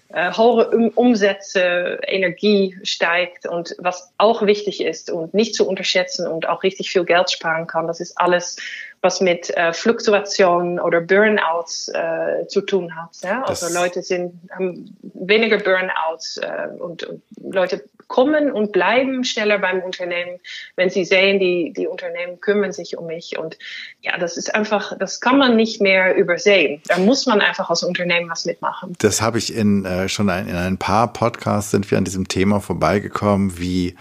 [0.08, 6.26] äh, hohe um Umsätze, Energie steigt und was auch wichtig ist und nicht zu unterschätzen
[6.26, 8.56] und auch richtig viel Geld sparen kann, das ist alles
[9.02, 13.10] was mit äh, Fluktuation oder Burnouts äh, zu tun hat.
[13.22, 13.42] Ja?
[13.44, 19.80] Also Leute sind haben weniger Burnouts äh, und, und Leute kommen und bleiben schneller beim
[19.80, 20.40] Unternehmen,
[20.74, 23.38] wenn sie sehen, die, die Unternehmen kümmern sich um mich.
[23.38, 23.56] Und
[24.02, 26.82] ja, das ist einfach, das kann man nicht mehr übersehen.
[26.88, 28.94] Da muss man einfach als Unternehmen was mitmachen.
[28.98, 32.26] Das habe ich in äh, schon ein, in ein paar Podcasts sind wir an diesem
[32.26, 33.94] Thema vorbeigekommen, wie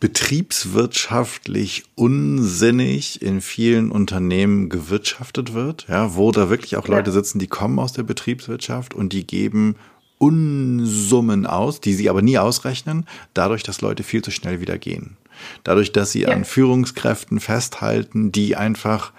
[0.00, 7.46] betriebswirtschaftlich unsinnig in vielen Unternehmen gewirtschaftet wird, ja, wo da wirklich auch Leute sitzen, die
[7.46, 9.76] kommen aus der Betriebswirtschaft und die geben
[10.24, 15.16] Unsummen aus, die sie aber nie ausrechnen, dadurch, dass Leute viel zu schnell wieder gehen.
[15.64, 16.28] Dadurch, dass sie ja.
[16.28, 19.12] an Führungskräften festhalten, die einfach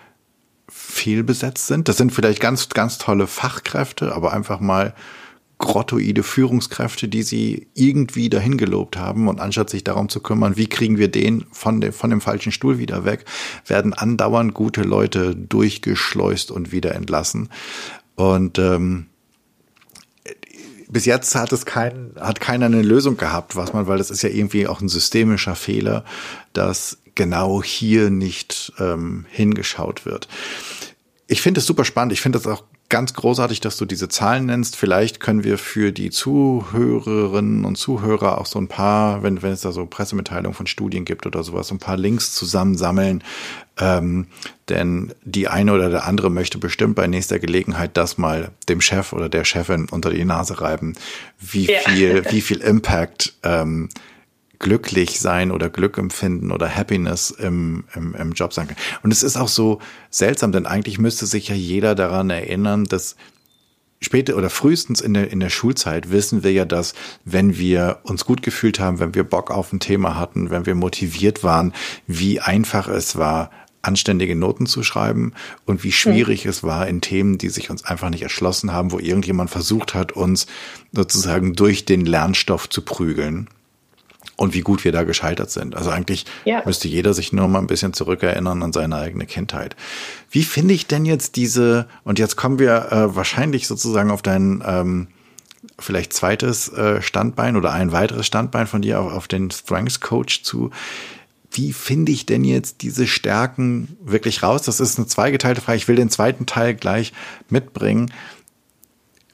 [0.67, 1.87] fehlbesetzt sind.
[1.87, 4.95] Das sind vielleicht ganz, ganz tolle Fachkräfte, aber einfach mal
[5.57, 10.67] grottoide Führungskräfte, die sie irgendwie dahin gelobt haben und anstatt sich darum zu kümmern, wie
[10.67, 13.25] kriegen wir den von dem, von dem falschen Stuhl wieder weg,
[13.65, 17.49] werden andauernd gute Leute durchgeschleust und wieder entlassen.
[18.15, 19.07] Und ähm,
[20.95, 24.21] bis jetzt hat es kein, hat keiner eine Lösung gehabt, was man, weil das ist
[24.21, 26.05] ja irgendwie auch ein systemischer Fehler,
[26.53, 30.29] dass genau hier nicht ähm, hingeschaut wird.
[31.27, 32.13] Ich finde es super spannend.
[32.13, 32.63] Ich finde es auch
[32.95, 34.77] ganz großartig, dass du diese Zahlen nennst.
[34.77, 39.59] Vielleicht können wir für die Zuhörerinnen und Zuhörer auch so ein paar, wenn, wenn es
[39.59, 43.21] da so Pressemitteilungen von Studien gibt oder sowas, so ein paar Links zusammensammeln.
[43.77, 44.27] Ähm,
[44.69, 49.11] denn die eine oder der andere möchte bestimmt bei nächster Gelegenheit das mal dem Chef
[49.11, 50.95] oder der Chefin unter die Nase reiben,
[51.37, 53.89] wie viel, wie viel Impact ähm,
[54.65, 58.77] glücklich sein oder Glück empfinden oder Happiness im, im, im Job sein kann.
[59.03, 63.15] Und es ist auch so seltsam, denn eigentlich müsste sich ja jeder daran erinnern, dass
[64.01, 68.25] später oder frühestens in der, in der Schulzeit wissen wir ja, dass wenn wir uns
[68.25, 71.71] gut gefühlt haben, wenn wir Bock auf ein Thema hatten, wenn wir motiviert waren,
[72.07, 73.51] wie einfach es war,
[73.83, 75.33] anständige Noten zu schreiben
[75.67, 76.49] und wie schwierig mhm.
[76.49, 80.13] es war in Themen, die sich uns einfach nicht erschlossen haben, wo irgendjemand versucht hat,
[80.13, 80.47] uns
[80.91, 83.47] sozusagen durch den Lernstoff zu prügeln
[84.37, 85.75] und wie gut wir da gescheitert sind.
[85.75, 86.61] Also eigentlich ja.
[86.65, 89.75] müsste jeder sich nur mal ein bisschen zurückerinnern an seine eigene Kindheit.
[90.29, 94.63] Wie finde ich denn jetzt diese, und jetzt kommen wir äh, wahrscheinlich sozusagen auf dein
[94.65, 95.07] ähm,
[95.79, 100.43] vielleicht zweites äh, Standbein oder ein weiteres Standbein von dir auf, auf den Strengths Coach
[100.43, 100.71] zu.
[101.51, 104.63] Wie finde ich denn jetzt diese Stärken wirklich raus?
[104.63, 105.77] Das ist eine zweigeteilte Frage.
[105.77, 107.13] Ich will den zweiten Teil gleich
[107.49, 108.11] mitbringen.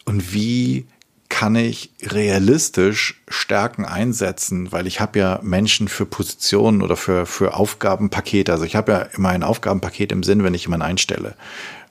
[0.05, 0.85] Und wie
[1.31, 7.55] kann ich realistisch Stärken einsetzen, weil ich habe ja Menschen für Positionen oder für, für
[7.55, 8.51] Aufgabenpakete.
[8.51, 11.35] Also ich habe ja immer ein Aufgabenpaket im Sinn, wenn ich jemanden einstelle.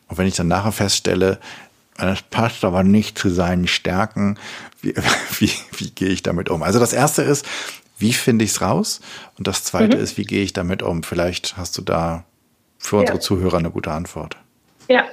[0.09, 1.40] Und wenn ich dann nachher feststelle,
[1.96, 4.38] das passt aber nicht zu seinen Stärken,
[4.83, 4.94] wie,
[5.38, 6.62] wie, wie gehe ich damit um?
[6.62, 7.46] Also das erste ist,
[7.98, 9.00] wie finde ich es raus?
[9.38, 10.03] Und das zweite mhm.
[10.03, 11.03] ist, wie gehe ich damit um?
[11.03, 12.24] Vielleicht hast du da
[12.79, 13.22] für unsere ja.
[13.22, 14.37] Zuhörer eine gute Antwort.
[14.88, 15.07] Ja,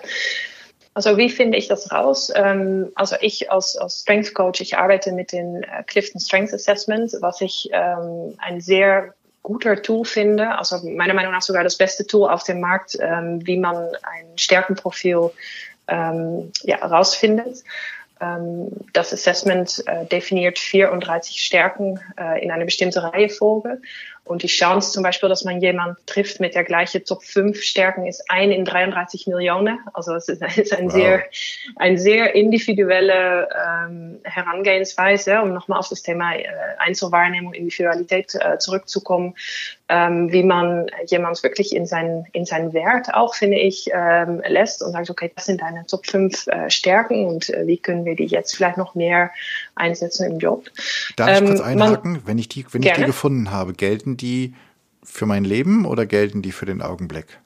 [0.98, 2.34] also wie finde ich das raus?
[2.34, 7.14] Ähm, also ich als, als Strength Coach, ich arbeite mit den äh, Clifton Strength Assessment,
[7.22, 12.08] was ich ähm, ein sehr guter Tool finde, also meiner Meinung nach sogar das beste
[12.08, 15.30] Tool auf dem Markt, ähm, wie man ein Stärkenprofil
[15.88, 17.64] ähm, ja, herausfindet.
[18.20, 23.82] Ähm, das Assessment äh, definiert 34 Stärken äh, in eine bestimmte Reihenfolge
[24.28, 28.06] und die Chance zum Beispiel, dass man jemand trifft mit der gleichen Top 5 Stärken,
[28.06, 29.80] ist ein in 33 Millionen.
[29.94, 30.94] Also es ist, ist ein wow.
[30.94, 31.24] sehr,
[31.78, 36.46] ein sehr individuelle ähm, Herangehensweise, um nochmal auf das Thema äh,
[36.78, 39.36] Einzelwahrnehmung, Individualität äh, zurückzukommen,
[39.90, 44.84] ähm, wie man jemand wirklich in seinen, in seinen Wert auch, finde ich, ähm, lässt
[44.84, 48.16] und sagt, okay, das sind deine Top 5 äh, Stärken und äh, wie können wir
[48.16, 49.32] die jetzt vielleicht noch mehr
[49.76, 50.70] einsetzen im Job.
[51.16, 52.12] Darf ich kurz ähm, einhaken?
[52.14, 54.54] Man, wenn ich die, wenn ich die gefunden habe, gelten die
[55.04, 57.40] für mein Leben oder gelten die für den Augenblick?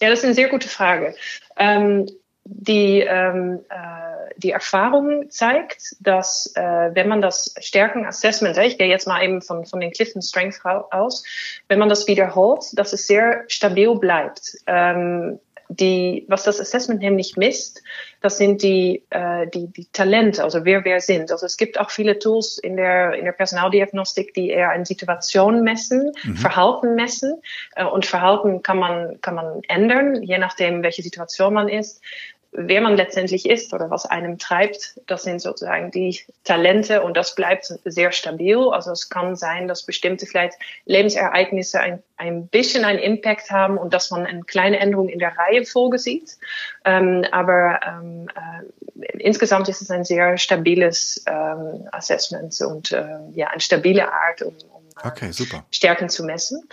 [0.00, 1.14] Ja, das ist eine sehr gute Frage.
[1.56, 2.06] Ähm,
[2.44, 9.06] die, ähm, äh, die Erfahrung zeigt, dass äh, wenn man das Stärkenassessment, ich gehe jetzt
[9.06, 11.24] mal eben von, von den Clifton Strength aus,
[11.68, 14.58] wenn man das wiederholt, dass es sehr stabil bleibt.
[14.66, 15.40] Ähm,
[15.80, 17.82] die, was das Assessment nämlich misst,
[18.20, 21.30] das sind die, äh, die, die Talente, also wer wer sind.
[21.30, 25.62] Also es gibt auch viele Tools in der, in der Personaldiagnostik, die eher eine Situation
[25.62, 26.36] messen, mhm.
[26.36, 27.40] Verhalten messen.
[27.76, 32.00] Äh, und Verhalten kann man, kann man ändern, je nachdem, welche Situation man ist
[32.54, 37.34] wer man letztendlich ist oder was einem treibt, das sind sozusagen die Talente und das
[37.34, 38.56] bleibt sehr stabil.
[38.70, 40.54] Also es kann sein, dass bestimmte vielleicht
[40.86, 45.36] Lebensereignisse ein, ein bisschen einen Impact haben und dass man eine kleine Änderung in der
[45.36, 46.38] Reihenfolge sieht.
[46.84, 53.48] Ähm, aber ähm, äh, insgesamt ist es ein sehr stabiles ähm, Assessment und äh, ja,
[53.48, 55.30] eine stabile Art, um, um äh, okay,
[55.70, 56.68] Stärken zu messen.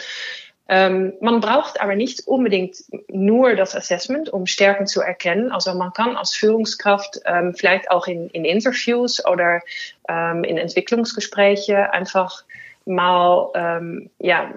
[0.73, 2.77] Ähm, man braucht aber nicht unbedingt
[3.09, 5.51] nur das Assessment, um Stärken zu erkennen.
[5.51, 9.59] Also man kann als Führungskraft ähm, vielleicht auch in, in Interviews oder
[10.07, 12.45] ähm, in Entwicklungsgespräche einfach
[12.85, 14.53] mal ähm, ja,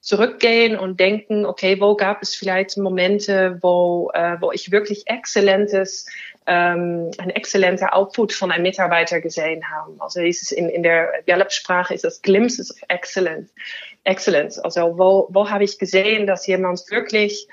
[0.00, 6.06] zurückgehen und denken, okay, wo gab es vielleicht Momente, wo, äh, wo ich wirklich exzellentes
[6.46, 10.00] ähm, ein exzellenter Output von einem Mitarbeiter gesehen haben.
[10.00, 13.52] Also es in, in der Gallup-Sprache ist das Glimpses of Excellence.
[14.04, 14.58] Excellence.
[14.58, 17.48] Also wo, wo habe ich gesehen, dass jemand wirklich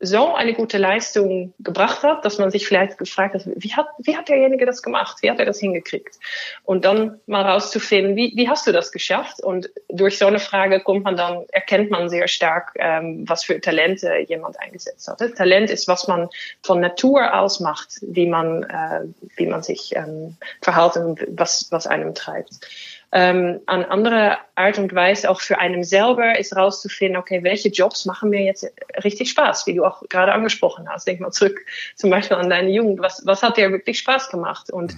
[0.00, 4.16] so eine gute Leistung gebracht hat, dass man sich vielleicht gefragt hat, wie hat, wie
[4.16, 5.18] hat derjenige das gemacht?
[5.22, 6.18] Wie hat er das hingekriegt?
[6.62, 9.42] Und dann mal rauszufinden, wie, wie hast du das geschafft?
[9.42, 13.60] Und durch so eine Frage kommt man dann, erkennt man sehr stark, ähm, was für
[13.60, 15.18] Talente jemand eingesetzt hat.
[15.36, 16.28] Talent ist, was man
[16.62, 19.00] von Natur aus macht, wie man, äh,
[19.36, 22.60] wie man sich ähm, verhält und was, was einem treibt
[23.10, 28.04] ähm, an andere Art und Weise auch für einen selber ist rauszufinden, okay, welche Jobs
[28.04, 28.70] machen mir jetzt
[29.02, 31.06] richtig Spaß, wie du auch gerade angesprochen hast.
[31.06, 31.60] Denk mal zurück
[31.94, 33.00] zum Beispiel an deine Jugend.
[33.00, 34.70] Was, was hat dir wirklich Spaß gemacht?
[34.70, 34.94] Und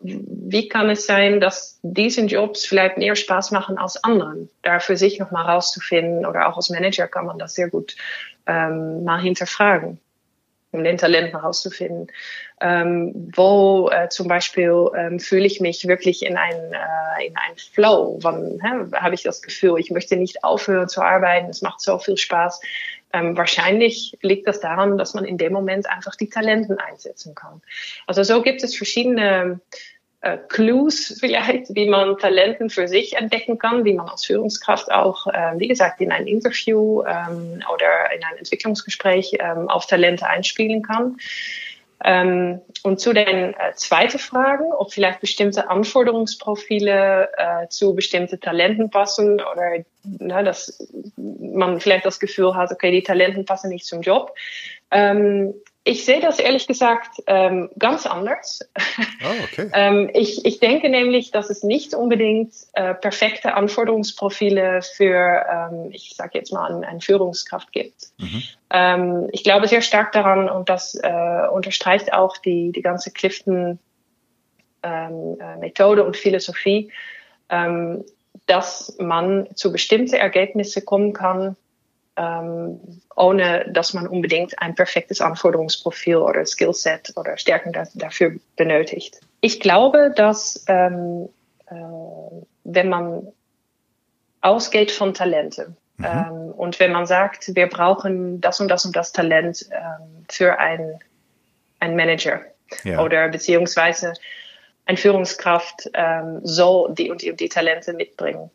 [0.00, 4.48] wie kann es sein, dass diesen Jobs vielleicht mehr Spaß machen als anderen?
[4.62, 7.96] Da für sich nochmal rauszufinden oder auch als Manager kann man das sehr gut
[8.46, 10.00] ähm, mal hinterfragen
[10.72, 12.08] um den Talent herauszufinden.
[12.60, 17.56] Ähm, wo äh, zum Beispiel ähm, fühle ich mich wirklich in ein äh, in ein
[17.56, 21.98] Flow, wann habe ich das Gefühl, ich möchte nicht aufhören zu arbeiten, es macht so
[21.98, 22.60] viel Spaß.
[23.12, 27.60] Ähm, wahrscheinlich liegt das daran, dass man in dem Moment einfach die Talenten einsetzen kann.
[28.06, 29.60] Also so gibt es verschiedene
[30.22, 35.26] äh, Clues vielleicht, wie man Talenten für sich entdecken kann, wie man als Führungskraft auch,
[35.26, 40.82] äh, wie gesagt, in ein Interview ähm, oder in ein Entwicklungsgespräch ähm, auf Talente einspielen
[40.82, 41.16] kann.
[42.02, 48.90] Ähm, und zu den äh, zweiten Fragen, ob vielleicht bestimmte Anforderungsprofile äh, zu bestimmten Talenten
[48.90, 54.00] passen oder na, dass man vielleicht das Gefühl hat, okay, die Talenten passen nicht zum
[54.00, 54.34] Job.
[54.90, 55.54] Ähm,
[55.84, 58.60] ich sehe das ehrlich gesagt ähm, ganz anders.
[58.76, 59.70] Oh, okay.
[59.74, 66.14] ähm, ich, ich denke nämlich, dass es nicht unbedingt äh, perfekte Anforderungsprofile für, ähm, ich
[66.14, 68.08] sage jetzt mal, eine, eine Führungskraft gibt.
[68.18, 68.42] Mhm.
[68.68, 73.80] Ähm, ich glaube sehr stark daran und das äh, unterstreicht auch die, die ganze Clifton-Methode
[74.82, 76.92] ähm, äh, und Philosophie,
[77.48, 78.04] ähm,
[78.46, 81.56] dass man zu bestimmten Ergebnissen kommen kann,
[82.16, 82.80] ähm,
[83.16, 89.20] ohne dass man unbedingt ein perfektes Anforderungsprofil oder Skillset oder Stärken dafür benötigt.
[89.40, 91.28] Ich glaube, dass ähm,
[91.66, 91.74] äh,
[92.64, 93.28] wenn man
[94.40, 96.04] ausgeht von Talente mhm.
[96.04, 100.58] ähm, und wenn man sagt, wir brauchen das und das und das Talent ähm, für
[100.58, 100.98] ein,
[101.78, 102.40] ein Manager
[102.84, 103.02] ja.
[103.02, 104.14] oder beziehungsweise
[104.86, 108.50] ein Führungskraft ähm, soll die und die, und die Talente mitbringen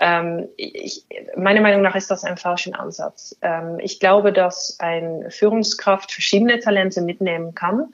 [0.00, 1.04] ähm, ich,
[1.36, 3.36] meiner Meinung nach ist das ein falscher Ansatz.
[3.42, 7.92] Ähm, ich glaube, dass ein Führungskraft verschiedene Talente mitnehmen kann,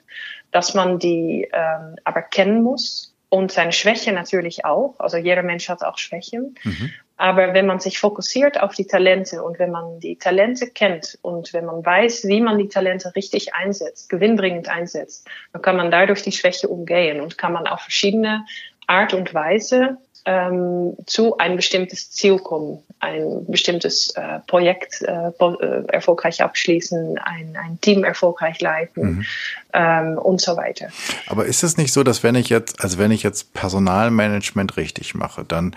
[0.51, 4.95] dass man die ähm, aber kennen muss und seine Schwäche natürlich auch.
[4.99, 6.55] Also jeder Mensch hat auch Schwächen.
[6.63, 6.93] Mhm.
[7.17, 11.51] Aber wenn man sich fokussiert auf die Talente und wenn man die Talente kennt und
[11.51, 16.21] wenn man weiß, wie man die Talente richtig einsetzt, gewinnbringend einsetzt, dann kann man dadurch
[16.21, 18.45] die Schwäche umgehen und kann man auf verschiedene
[18.85, 19.97] Art und Weise
[20.27, 27.55] ähm, zu ein bestimmtes Ziel kommen, ein bestimmtes äh, Projekt äh, äh, erfolgreich abschließen, ein,
[27.55, 29.25] ein Team erfolgreich leiten mhm.
[29.71, 30.89] ähm, und so weiter.
[31.27, 35.15] Aber ist es nicht so, dass wenn ich jetzt, also wenn ich jetzt Personalmanagement richtig
[35.15, 35.73] mache, dann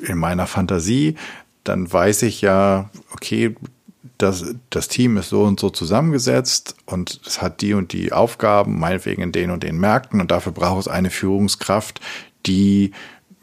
[0.00, 1.16] in meiner Fantasie,
[1.62, 3.54] dann weiß ich ja, okay,
[4.16, 8.78] das, das Team ist so und so zusammengesetzt und es hat die und die Aufgaben,
[8.78, 12.00] meinetwegen in den und den Märkten und dafür braucht es eine Führungskraft,
[12.46, 12.92] die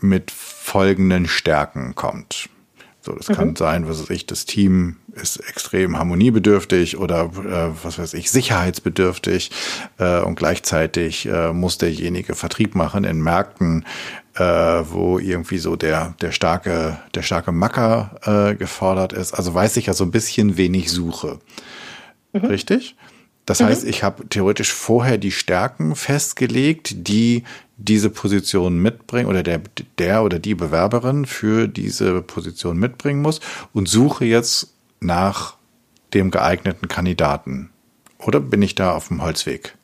[0.03, 2.49] mit folgenden Stärken kommt.
[3.03, 3.33] So, das mhm.
[3.33, 8.29] kann sein, was weiß ich, das Team ist extrem harmoniebedürftig oder äh, was weiß ich,
[8.29, 9.49] sicherheitsbedürftig
[9.97, 13.85] äh, und gleichzeitig äh, muss derjenige Vertrieb machen in Märkten,
[14.35, 19.33] äh, wo irgendwie so der der starke der starke Macker äh, gefordert ist.
[19.33, 21.39] Also weiß ich ja so ein bisschen wenig suche,
[22.33, 22.45] mhm.
[22.45, 22.95] richtig?
[23.45, 23.65] Das mhm.
[23.65, 27.43] heißt, ich habe theoretisch vorher die Stärken festgelegt, die
[27.83, 29.61] diese Position mitbringen oder der,
[29.97, 33.39] der oder die Bewerberin für diese Position mitbringen muss
[33.73, 35.55] und suche jetzt nach
[36.13, 37.71] dem geeigneten Kandidaten.
[38.19, 39.75] Oder bin ich da auf dem Holzweg?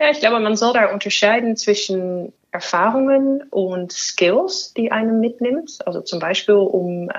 [0.00, 5.78] Ja, ich glaube, man soll da unterscheiden zwischen Erfahrungen und Skills, die einem mitnimmt.
[5.86, 7.12] Also zum Beispiel, um äh,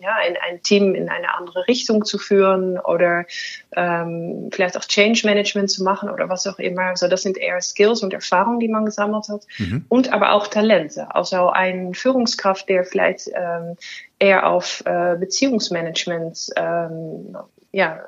[0.00, 3.26] ja, ein, ein Team in eine andere Richtung zu führen oder
[3.74, 6.82] ähm, vielleicht auch Change Management zu machen oder was auch immer.
[6.82, 9.84] Also das sind eher Skills und Erfahrungen, die man gesammelt hat mhm.
[9.88, 11.14] und aber auch Talente.
[11.14, 13.76] Also ein Führungskraft, der vielleicht ähm,
[14.18, 17.36] eher auf äh, Beziehungsmanagement ähm,
[17.72, 18.00] ja,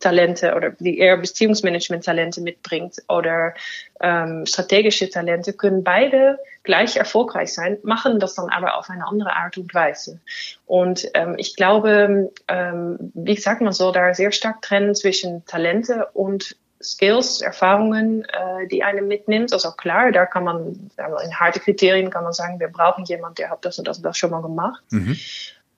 [0.00, 3.54] Talente oder die eher Beziehungsmanagement-Talente mitbringt oder
[4.00, 9.34] ähm, strategische Talente, können beide gleich erfolgreich sein, machen das dann aber auf eine andere
[9.34, 10.20] Art und Weise.
[10.66, 16.08] Und ähm, ich glaube, ähm, wie gesagt, man soll da sehr stark trennen zwischen Talente
[16.12, 19.52] und Skills, Erfahrungen, äh, die einem mitnimmt.
[19.52, 23.50] Also klar, da kann man, in harte Kriterien kann man sagen, wir brauchen jemanden, der
[23.50, 24.82] hat das und das und das schon mal gemacht.
[24.90, 25.16] Mhm.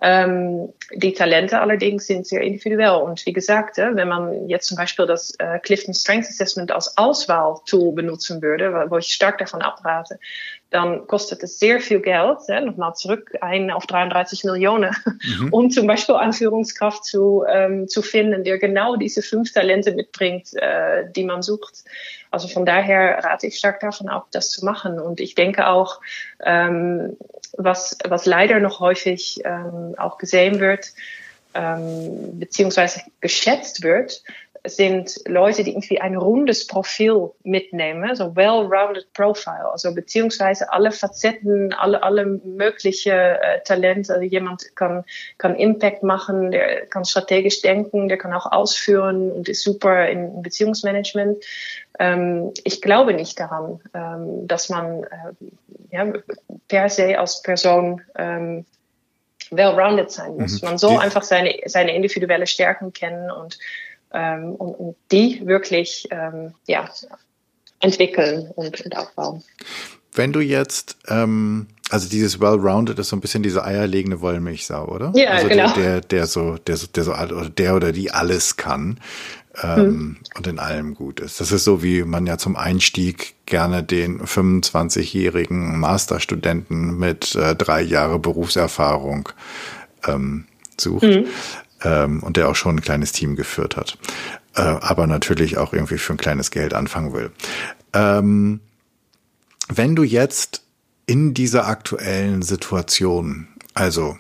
[0.03, 3.03] Ähm, die Talente allerdings sind sehr individuell.
[3.03, 6.97] Und wie gesagt, äh, wenn man jetzt zum Beispiel das äh, Clifton Strength Assessment als
[6.97, 10.19] Auswahltool benutzen würde, wo ich stark davon abrate,
[10.71, 15.49] dann kostet es sehr viel Geld, äh, nochmal zurück ein auf 33 Millionen, mhm.
[15.53, 21.11] um zum Beispiel Anführungskraft zu, ähm, zu finden, der genau diese fünf Talente mitbringt, äh,
[21.11, 21.85] die man sucht.
[22.31, 25.01] Also von daher rate ich stark davon ab, das zu machen.
[25.01, 26.01] Und ich denke auch,
[26.45, 27.17] ähm,
[27.59, 30.93] was, was leider noch häufig ähm, auch gesehen wird,
[31.55, 34.23] ähm, beziehungsweise geschätzt wird,
[34.65, 41.73] sind Leute, die irgendwie ein rundes Profil mitnehmen, so well-rounded Profile, also beziehungsweise alle Facetten,
[41.73, 44.13] alle, alle mögliche äh, Talente.
[44.13, 45.05] Also jemand kann,
[45.39, 50.43] kann Impact machen, der kann strategisch denken, der kann auch ausführen und ist super in
[50.43, 51.43] Beziehungsmanagement.
[51.99, 55.07] Ähm, ich glaube nicht daran, ähm, dass man äh,
[55.91, 56.13] ja,
[56.69, 58.65] per se als Person ähm,
[59.51, 60.63] well-rounded sein muss.
[60.63, 60.69] Mhm.
[60.69, 63.59] Man soll einfach seine, seine individuelle Stärken kennen und
[64.13, 66.89] ähm, und, und die wirklich ähm, ja,
[67.81, 69.43] entwickeln und, und aufbauen.
[70.13, 75.13] Wenn du jetzt, ähm, also dieses well-rounded ist so ein bisschen diese eierlegende Wollmilchsau, oder?
[75.15, 75.73] Ja, also genau.
[75.73, 78.99] Der, der, der so, der so, der so, oder der oder die alles kann
[79.63, 80.17] ähm, hm.
[80.37, 81.41] und in allem gut ist.
[81.41, 87.83] Das ist so, wie man ja zum Einstieg gerne den 25-jährigen Masterstudenten mit äh, drei
[87.83, 89.29] Jahre Berufserfahrung
[90.07, 90.47] ähm,
[90.79, 91.03] sucht.
[91.03, 91.27] Hm.
[91.83, 93.99] Ähm, und der auch schon ein kleines Team geführt hat.
[94.55, 97.31] Äh, aber natürlich auch irgendwie für ein kleines Geld anfangen will.
[97.93, 98.61] Ähm,
[99.69, 100.63] wenn du jetzt
[101.07, 104.19] in dieser aktuellen Situation, also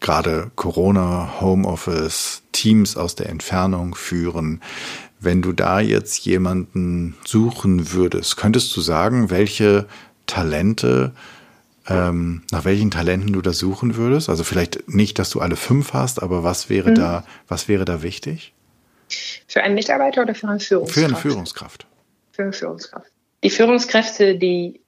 [0.00, 4.62] gerade Corona, Homeoffice, Teams aus der Entfernung führen,
[5.20, 9.86] wenn du da jetzt jemanden suchen würdest, könntest du sagen, welche
[10.26, 11.12] Talente,
[11.90, 14.28] ähm, nach welchen Talenten du da suchen würdest?
[14.28, 16.94] Also vielleicht nicht, dass du alle fünf hast, aber was wäre mhm.
[16.94, 18.54] da, was wäre da wichtig?
[19.46, 21.00] Für einen Mitarbeiter oder für eine Führungskraft?
[21.00, 21.86] Für eine Führungskraft.
[22.32, 23.10] Für eine Führungskraft
[23.42, 24.80] die Führungskräfte, die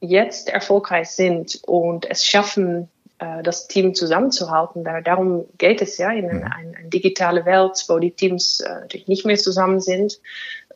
[0.00, 4.84] jetzt erfolgreich sind und es schaffen, äh, das Team zusammenzuhalten.
[5.04, 9.26] darum geht es ja in eine, eine, digitale Welt, wo die Teams äh, natürlich nicht
[9.26, 10.20] mehr zusammen sind,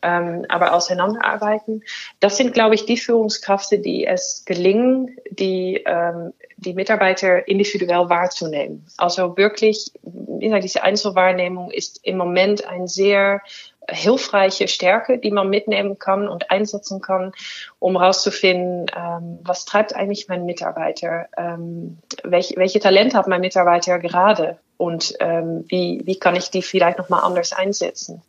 [0.03, 1.83] ähm, aber auseinanderarbeiten.
[2.19, 8.85] Das sind, glaube ich, die Führungskräfte, die es gelingen, die, ähm, die Mitarbeiter individuell wahrzunehmen.
[8.97, 13.41] Also wirklich, diese Einzelwahrnehmung ist im Moment ein sehr
[13.89, 17.33] hilfreiche Stärke, die man mitnehmen kann und einsetzen kann,
[17.79, 23.99] um herauszufinden, ähm, was treibt eigentlich mein Mitarbeiter, ähm, welche, welche Talente hat mein Mitarbeiter
[23.99, 28.21] gerade und ähm, wie, wie kann ich die vielleicht nochmal anders einsetzen.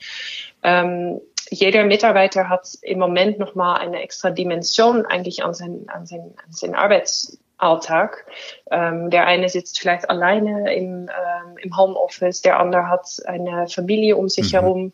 [0.62, 1.20] Ähm,
[1.50, 6.52] jeder Mitarbeiter hat im Moment nochmal eine extra Dimension eigentlich an seinen, an seinen, an
[6.52, 8.26] seinen Arbeitsalltag.
[8.70, 14.16] Ähm, der eine sitzt vielleicht alleine im, ähm, im Homeoffice, der andere hat eine Familie
[14.16, 14.56] um sich mhm.
[14.56, 14.92] herum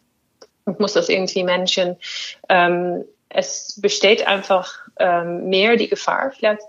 [0.65, 1.97] und muss das irgendwie managen.
[2.49, 6.63] Ähm, es besteht einfach ähm, mehr die Gefahr vielleicht,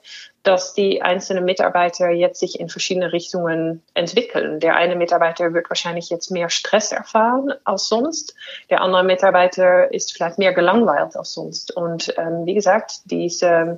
[0.44, 4.60] dass die einzelnen Mitarbeiter jetzt sich in verschiedene Richtungen entwickeln.
[4.60, 8.36] Der eine Mitarbeiter wird wahrscheinlich jetzt mehr Stress erfahren als sonst.
[8.70, 11.76] Der andere Mitarbeiter ist vielleicht mehr gelangweilt als sonst.
[11.76, 13.78] Und ähm, wie gesagt, diese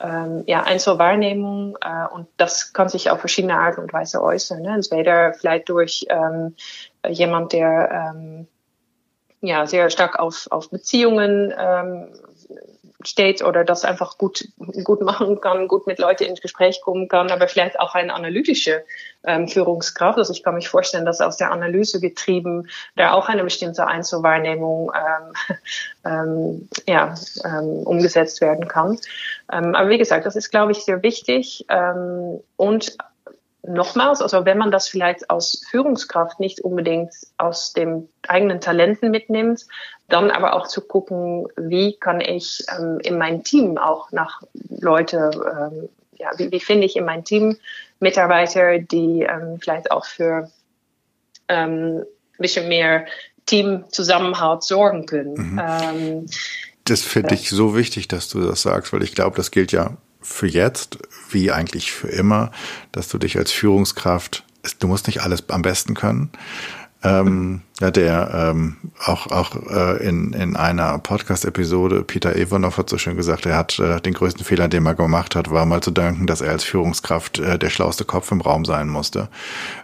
[0.00, 4.62] ähm, ja, Einzelwahrnehmung äh, und das kann sich auf verschiedene Art und Weise äußern.
[4.62, 4.74] Ne?
[4.74, 6.56] Entweder vielleicht durch ähm,
[7.08, 8.48] jemand, der ähm,
[9.40, 12.08] ja, sehr stark auf, auf Beziehungen ähm,
[13.06, 14.48] steht oder das einfach gut,
[14.84, 18.84] gut machen kann, gut mit Leuten ins Gespräch kommen kann, aber vielleicht auch eine analytische
[19.24, 20.18] ähm, Führungskraft.
[20.18, 24.92] Also ich kann mich vorstellen, dass aus der Analyse getrieben da auch eine bestimmte Einzelwahrnehmung
[24.94, 25.56] ähm,
[26.04, 28.98] ähm, ja, ähm, umgesetzt werden kann.
[29.50, 32.96] Ähm, aber wie gesagt, das ist, glaube ich, sehr wichtig ähm, und
[33.66, 39.66] nochmals, also wenn man das vielleicht als Führungskraft nicht unbedingt aus dem eigenen Talenten mitnimmt,
[40.08, 45.30] dann aber auch zu gucken, wie kann ich ähm, in meinem Team auch nach Leute,
[45.34, 45.88] ähm,
[46.18, 47.56] ja, wie, wie finde ich in meinem Team
[48.00, 50.50] Mitarbeiter, die ähm, vielleicht auch für
[51.48, 53.06] ähm, ein bisschen mehr
[53.46, 55.34] Teamzusammenhalt sorgen können.
[55.34, 55.60] Mhm.
[55.62, 56.26] Ähm,
[56.84, 59.96] das finde ich so wichtig, dass du das sagst, weil ich glaube, das gilt ja
[60.22, 60.98] für jetzt,
[61.30, 62.50] wie eigentlich für immer,
[62.92, 64.44] dass du dich als Führungskraft,
[64.78, 66.30] du musst nicht alles am besten können,
[67.04, 72.96] ähm, ja, der ähm, auch auch äh, in in einer Podcast-Episode Peter Ivanov hat so
[72.96, 75.90] schön gesagt, er hat äh, den größten Fehler, den er gemacht hat, war mal zu
[75.90, 79.28] danken, dass er als Führungskraft äh, der schlauste Kopf im Raum sein musste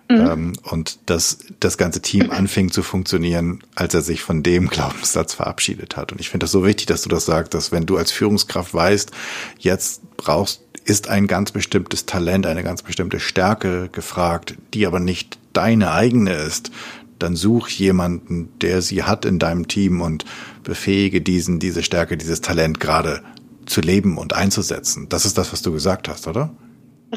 [0.08, 0.16] mhm.
[0.16, 5.34] ähm, und dass das ganze Team anfing zu funktionieren, als er sich von dem Glaubenssatz
[5.34, 6.12] verabschiedet hat.
[6.12, 8.72] Und ich finde das so wichtig, dass du das sagst, dass wenn du als Führungskraft
[8.72, 9.10] weißt,
[9.58, 15.38] jetzt brauchst ist ein ganz bestimmtes Talent, eine ganz bestimmte Stärke gefragt, die aber nicht
[15.52, 16.70] deine eigene ist,
[17.18, 20.24] dann such jemanden, der sie hat in deinem Team und
[20.62, 23.22] befähige diesen, diese Stärke, dieses Talent gerade
[23.66, 25.08] zu leben und einzusetzen.
[25.08, 26.50] Das ist das, was du gesagt hast, oder?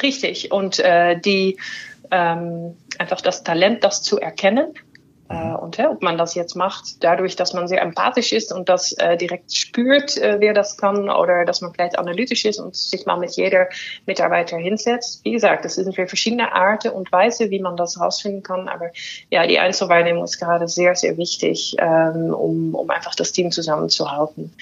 [0.01, 0.51] Richtig.
[0.51, 1.57] Und äh, die
[2.11, 4.73] ähm, einfach das Talent, das zu erkennen
[5.31, 8.69] äh, und ja, ob man das jetzt macht, dadurch, dass man sehr empathisch ist und
[8.69, 12.75] das äh, direkt spürt, äh, wer das kann, oder dass man vielleicht analytisch ist und
[12.75, 13.67] sich mal mit jeder
[14.05, 15.23] Mitarbeiter hinsetzt.
[15.23, 18.67] Wie gesagt, das sind verschiedene Arten und Weise, wie man das herausfinden kann.
[18.67, 18.91] Aber
[19.29, 24.53] ja, die Einzelwahrnehmung ist gerade sehr, sehr wichtig, ähm, um, um einfach das Team zusammenzuhalten.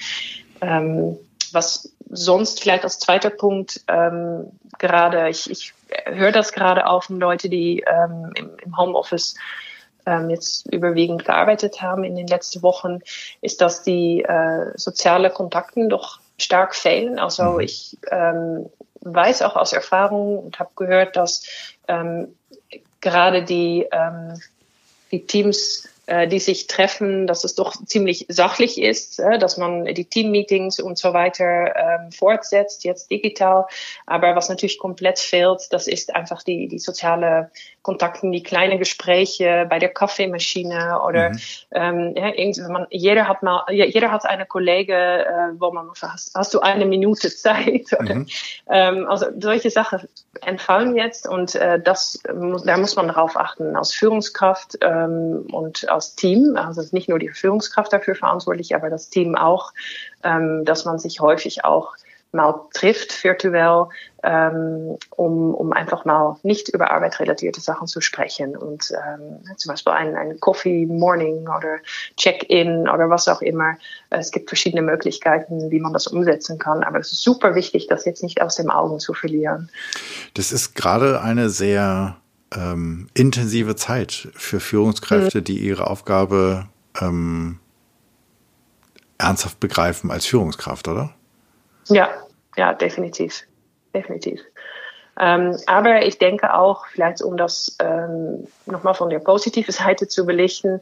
[0.60, 1.16] Ähm,
[1.52, 4.46] was sonst vielleicht als zweiter Punkt ähm,
[4.78, 5.72] gerade, ich, ich
[6.06, 9.34] höre das gerade auch von Leuten, die ähm, im, im Homeoffice
[10.10, 12.98] ähm, jetzt überwiegend gearbeitet haben in den letzten Wochen,
[13.40, 17.18] ist, dass die äh, soziale Kontakten doch stark fehlen.
[17.18, 17.60] Also mhm.
[17.60, 18.66] ich ähm,
[19.00, 21.44] weiß auch aus Erfahrung und habe gehört, dass
[21.88, 22.34] ähm,
[23.00, 24.40] gerade die, ähm,
[25.10, 25.88] die Teams
[26.28, 30.98] die sich treffen, dass es doch ziemlich sachlich ist, äh, dass man die Teammeetings und
[30.98, 33.66] so weiter ähm, fortsetzt, jetzt digital.
[34.06, 37.50] Aber was natürlich komplett fehlt, das ist einfach die, die soziale
[37.82, 41.38] Kontakten, die kleine Gespräche bei der Kaffeemaschine oder mhm.
[41.72, 46.54] ähm, ja, man, jeder hat mal, jeder hat eine Kollege, äh, wo man hast, hast
[46.54, 48.26] du eine Minute Zeit oder mhm.
[48.68, 50.08] ähm, also solche Sachen
[50.42, 55.99] entfallen jetzt und äh, das da muss man darauf achten als Führungskraft ähm, und als
[56.16, 59.72] Team, also nicht nur die Führungskraft dafür verantwortlich, aber das Team auch,
[60.22, 61.94] ähm, dass man sich häufig auch
[62.32, 63.86] mal trifft virtuell,
[64.22, 69.92] ähm, um, um einfach mal nicht über arbeitrelatierte Sachen zu sprechen und ähm, zum Beispiel
[69.92, 71.78] ein, ein Coffee Morning oder
[72.16, 73.76] Check-in oder was auch immer.
[74.10, 78.04] Es gibt verschiedene Möglichkeiten, wie man das umsetzen kann, aber es ist super wichtig, das
[78.04, 79.70] jetzt nicht aus den Augen zu verlieren.
[80.34, 82.19] Das ist gerade eine sehr
[82.54, 85.44] ähm, intensive Zeit für Führungskräfte, mhm.
[85.44, 86.68] die ihre Aufgabe
[87.00, 87.60] ähm,
[89.18, 91.14] ernsthaft begreifen als Führungskraft, oder?
[91.88, 92.08] Ja,
[92.56, 93.42] ja, definitiv.
[93.94, 94.40] Definitiv.
[95.18, 100.24] Ähm, aber ich denke auch, vielleicht um das ähm, nochmal von der positiven Seite zu
[100.24, 100.80] belichten,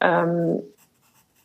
[0.00, 0.62] ähm,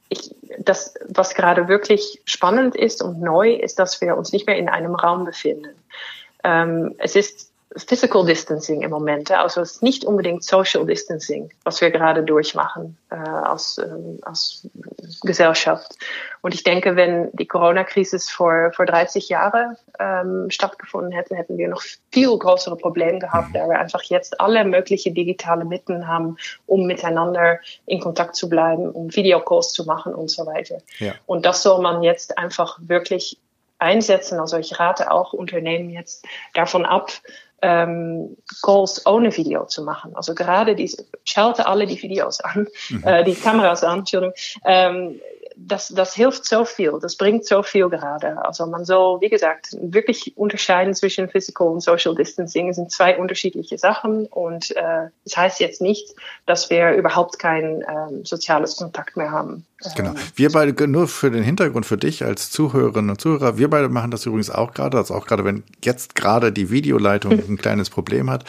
[0.10, 4.58] ich, das, was gerade wirklich spannend ist und neu, ist, dass wir uns nicht mehr
[4.58, 5.76] in einem Raum befinden.
[6.44, 9.32] Ähm, es ist Physical Distancing im Moment.
[9.32, 14.68] Also es ist nicht unbedingt Social Distancing, was wir gerade durchmachen äh, als, ähm, als
[15.24, 15.96] Gesellschaft.
[16.42, 21.68] Und ich denke, wenn die Corona-Krise vor, vor 30 Jahren ähm, stattgefunden hätte, hätten wir
[21.68, 26.86] noch viel größere Probleme gehabt, da wir einfach jetzt alle möglichen digitale Mittel haben, um
[26.86, 30.78] miteinander in Kontakt zu bleiben, um Videocalls zu machen und so weiter.
[31.00, 31.14] Ja.
[31.26, 33.38] Und das soll man jetzt einfach wirklich
[33.80, 34.40] einsetzen.
[34.40, 37.12] Also ich rate auch Unternehmen jetzt davon ab,
[37.66, 40.16] ähm, Calls ohne Video zu machen.
[40.16, 43.04] Also gerade diese, schalte alle die Videos an, mhm.
[43.04, 44.36] äh, die Kameras an, Entschuldigung.
[44.64, 45.20] Ähm,
[45.58, 48.44] das, das hilft so viel, das bringt so viel gerade.
[48.46, 52.70] Also man soll, wie gesagt, wirklich unterscheiden zwischen Physical und Social Distancing.
[52.70, 56.14] Es sind zwei unterschiedliche Sachen und äh, das heißt jetzt nicht,
[56.46, 59.66] dass wir überhaupt kein ähm, soziales Kontakt mehr haben.
[59.96, 60.14] Genau.
[60.36, 64.10] Wir beide, nur für den Hintergrund für dich als Zuhörerinnen und Zuhörer, wir beide machen
[64.10, 68.30] das übrigens auch gerade, also auch gerade wenn jetzt gerade die Videoleitung ein kleines Problem
[68.30, 68.46] hat.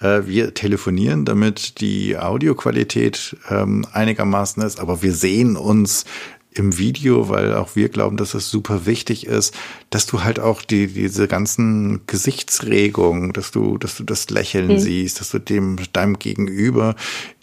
[0.00, 6.04] Äh, wir telefonieren, damit die Audioqualität ähm, einigermaßen ist, aber wir sehen uns
[6.52, 9.54] im Video, weil auch wir glauben, dass es super wichtig ist,
[9.90, 14.78] dass du halt auch die, diese ganzen Gesichtsregungen, dass du, dass du das Lächeln mhm.
[14.78, 16.96] siehst, dass du dem, deinem Gegenüber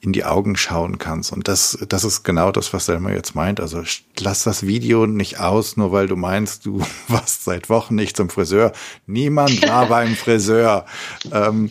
[0.07, 1.33] in die Augen schauen kannst.
[1.33, 3.59] Und das, das ist genau das, was Selma jetzt meint.
[3.59, 3.83] Also
[4.17, 8.29] lass das Video nicht aus, nur weil du meinst, du warst seit Wochen nicht zum
[8.29, 8.71] Friseur.
[9.05, 10.85] Niemand war beim Friseur.
[11.31, 11.69] Ähm,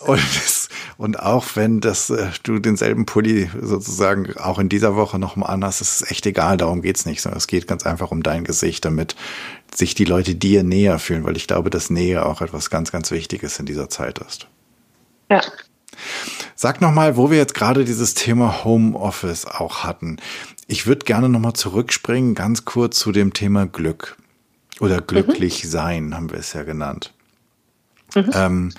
[0.00, 5.20] und, das, und auch wenn das, äh, du denselben Pulli sozusagen auch in dieser Woche
[5.20, 8.24] nochmal anhast, ist es echt egal, darum geht's nicht, sondern es geht ganz einfach um
[8.24, 9.14] dein Gesicht, damit
[9.72, 13.12] sich die Leute dir näher fühlen, weil ich glaube, dass Nähe auch etwas ganz, ganz
[13.12, 14.48] Wichtiges in dieser Zeit ist.
[15.30, 15.42] Ja,
[16.54, 20.18] Sag nochmal, wo wir jetzt gerade dieses Thema Homeoffice auch hatten.
[20.66, 24.16] Ich würde gerne nochmal zurückspringen, ganz kurz zu dem Thema Glück.
[24.80, 25.68] Oder glücklich mhm.
[25.68, 27.12] sein, haben wir es ja genannt.
[28.14, 28.30] Mhm.
[28.32, 28.72] Ähm,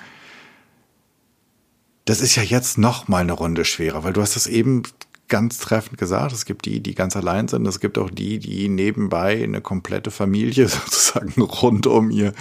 [2.04, 4.82] das ist ja jetzt noch mal eine Runde schwerer, weil du hast es eben
[5.28, 6.32] ganz treffend gesagt.
[6.32, 7.66] Es gibt die, die ganz allein sind.
[7.66, 12.34] Es gibt auch die, die nebenbei eine komplette Familie sozusagen rund um ihr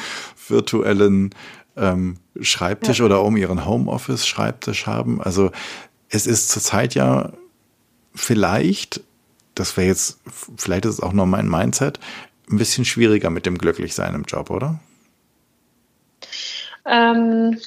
[0.48, 1.34] virtuellen
[1.80, 3.06] ähm, Schreibtisch ja.
[3.06, 5.22] oder um ihren Homeoffice-Schreibtisch haben.
[5.22, 5.52] Also
[6.10, 7.32] es ist zurzeit ja
[8.14, 9.02] vielleicht,
[9.56, 10.20] das wäre jetzt,
[10.58, 12.00] vielleicht ist es auch nur mein Mindset,
[12.50, 14.80] ein bisschen schwieriger mit dem Glücklichsein im Job, oder?
[16.86, 17.60] Ähm,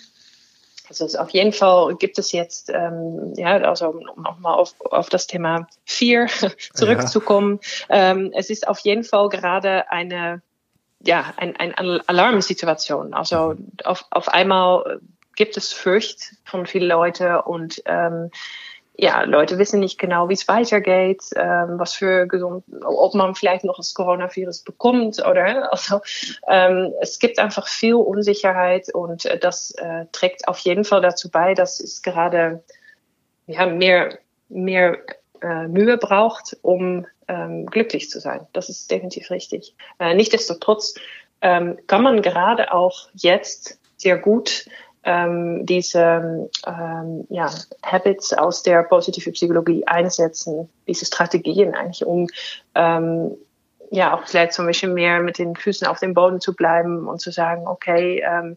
[0.88, 5.26] also auf jeden Fall gibt es jetzt, ähm, ja, also um nochmal auf, auf das
[5.26, 6.26] Thema Fear
[6.74, 7.60] zurückzukommen.
[7.88, 8.10] Ja.
[8.10, 10.42] Ähm, es ist auf jeden Fall gerade eine
[11.04, 11.74] ja, ein, ein
[12.06, 13.14] Alarmsituation.
[13.14, 15.00] Also auf, auf einmal
[15.36, 18.30] gibt es Furcht von vielen Leuten und ähm,
[18.94, 23.64] ja, Leute wissen nicht genau, wie es weitergeht, ähm, was für gesund, ob man vielleicht
[23.64, 26.00] noch das Coronavirus bekommt oder also
[26.46, 31.30] ähm, es gibt einfach viel Unsicherheit und äh, das äh, trägt auf jeden Fall dazu
[31.30, 32.62] bei, dass es gerade
[33.46, 34.98] ja mehr mehr
[35.42, 38.46] äh, Mühe braucht, um ähm, glücklich zu sein.
[38.52, 39.74] Das ist definitiv richtig.
[39.98, 40.94] Äh, Nichtsdestotrotz
[41.40, 44.66] ähm, kann man gerade auch jetzt sehr gut
[45.04, 47.50] ähm, diese ähm, ja,
[47.84, 52.28] Habits aus der positiven Psychologie einsetzen, diese Strategien eigentlich, um
[52.74, 53.36] ähm,
[53.92, 57.06] ja auch vielleicht so ein bisschen mehr mit den Füßen auf dem Boden zu bleiben
[57.06, 58.56] und zu sagen, okay, ähm,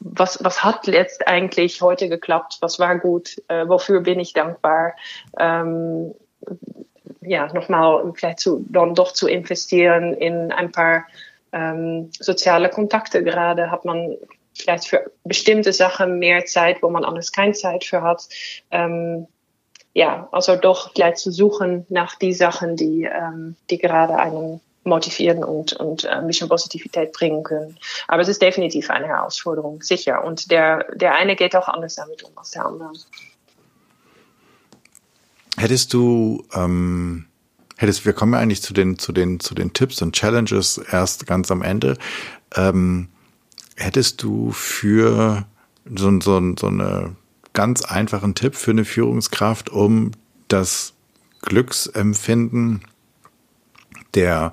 [0.00, 4.94] was, was hat jetzt eigentlich heute geklappt, was war gut, äh, wofür bin ich dankbar,
[5.38, 6.12] ähm,
[7.20, 11.04] ja, nochmal vielleicht zu, dann doch zu investieren in ein paar
[11.52, 13.22] ähm, soziale Kontakte.
[13.22, 14.16] Gerade hat man
[14.54, 18.28] vielleicht für bestimmte Sachen mehr Zeit, wo man anders keine Zeit für hat.
[18.72, 19.28] Ähm,
[19.94, 25.44] ja, also doch gleich zu suchen nach die Sachen, die, ähm, die gerade einen motivieren
[25.44, 27.78] und, und äh, ein bisschen Positivität bringen können.
[28.08, 30.24] Aber es ist definitiv eine Herausforderung, sicher.
[30.24, 32.92] Und der, der eine geht auch anders damit um als der andere.
[35.56, 37.26] Hättest du, ähm,
[37.76, 41.26] hättest, wir kommen ja eigentlich zu den, zu den, zu den Tipps und Challenges erst
[41.26, 41.96] ganz am Ende.
[42.56, 43.08] Ähm,
[43.76, 45.46] hättest du für
[45.84, 47.16] so, so, so eine
[47.54, 50.10] ganz einfachen Tipp für eine Führungskraft, um
[50.48, 50.92] das
[51.40, 52.82] Glücksempfinden
[54.14, 54.52] der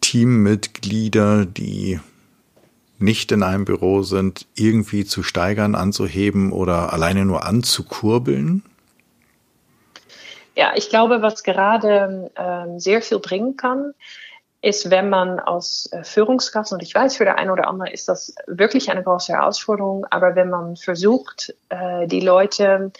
[0.00, 1.98] Teammitglieder, die
[2.98, 8.62] nicht in einem Büro sind, irgendwie zu steigern, anzuheben oder alleine nur anzukurbeln?
[10.56, 13.92] Ja, ich glaube, was gerade ähm, sehr viel bringen kann,
[14.64, 18.08] ist, wenn man als äh, Führungskraft, und ich weiß, für der eine oder andere ist
[18.08, 22.90] das wirklich eine große Herausforderung, aber wenn man versucht, äh, die Leute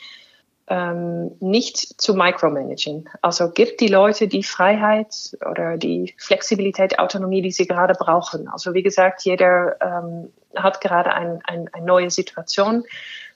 [0.67, 3.09] ähm, nicht zu micromanagen.
[3.21, 8.49] Also gibt die Leute die Freiheit oder die Flexibilität, Autonomie, die sie gerade brauchen.
[8.49, 12.85] Also wie gesagt, jeder ähm, hat gerade ein, ein, eine neue Situation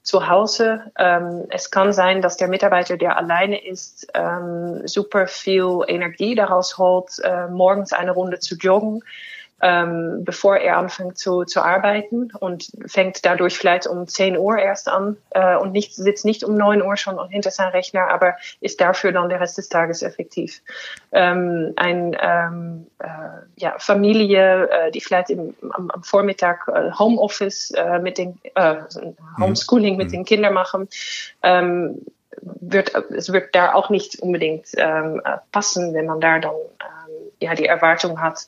[0.08, 0.90] zu Hause.
[0.98, 6.78] Ähm, es kann sein, dass der Mitarbeiter, der alleine ist, ähm, super viel Energie daraus
[6.78, 9.04] holt, äh, morgens eine Runde zu joggen
[9.60, 14.88] ähm, bevor er anfängt zu, zu arbeiten und fängt dadurch vielleicht um 10 Uhr erst
[14.88, 18.80] an äh, und nicht, sitzt nicht um 9 Uhr schon hinter seinem Rechner, aber ist
[18.80, 20.62] dafür dann der Rest des Tages effektiv.
[21.12, 23.08] Ähm, ein ähm, äh,
[23.56, 28.76] ja, Familie, äh, die vielleicht im, am, am Vormittag äh, Homeoffice äh, mit den äh,
[29.40, 29.98] Homeschooling mhm.
[29.98, 30.88] mit den Kindern machen,
[31.42, 32.02] ähm,
[32.40, 37.54] wird, es wird da auch nicht unbedingt ähm, passen, wenn man da dann ähm, ja
[37.54, 38.46] die Erwartung hat,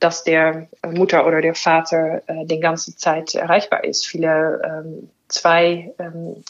[0.00, 4.06] dass der Mutter oder der Vater äh, die ganze Zeit erreichbar ist.
[4.06, 6.42] Viele ähm, zwei, ähm,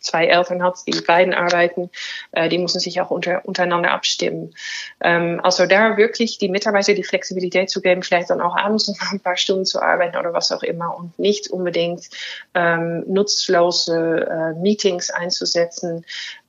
[0.00, 1.90] zwei Eltern hat, die beiden arbeiten,
[2.32, 4.54] äh, die müssen sich auch unter, untereinander abstimmen.
[5.00, 9.12] Ähm, also da wirklich die Mitarbeiter die Flexibilität zu geben, vielleicht dann auch abends noch
[9.12, 12.08] ein paar Stunden zu arbeiten oder was auch immer und nicht unbedingt
[12.54, 16.04] ähm, nutzlose äh, Meetings einzusetzen.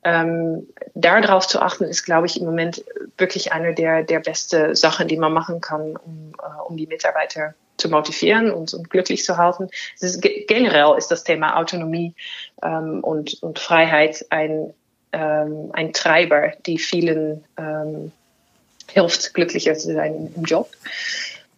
[0.06, 2.84] Ähm, darauf zu achten, ist, glaube ich, im Moment
[3.18, 7.54] wirklich eine der, der beste Sachen, die man machen kann, um, äh, um die Mitarbeiter
[7.78, 9.70] zu motivieren und, und glücklich zu halten.
[10.00, 12.14] Ist, generell ist das Thema Autonomie
[12.62, 14.74] ähm, und, und Freiheit ein,
[15.12, 18.12] ähm, ein Treiber, die vielen ähm,
[18.92, 20.70] hilft, glücklicher zu sein im Job.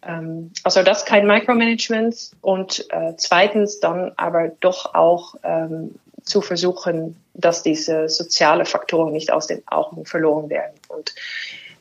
[0.02, 7.16] Ähm, also das kein Micromanagement und äh, zweitens dann aber doch auch ähm, zu versuchen,
[7.34, 10.74] dass diese soziale Faktoren nicht aus den Augen verloren werden.
[10.88, 11.14] Und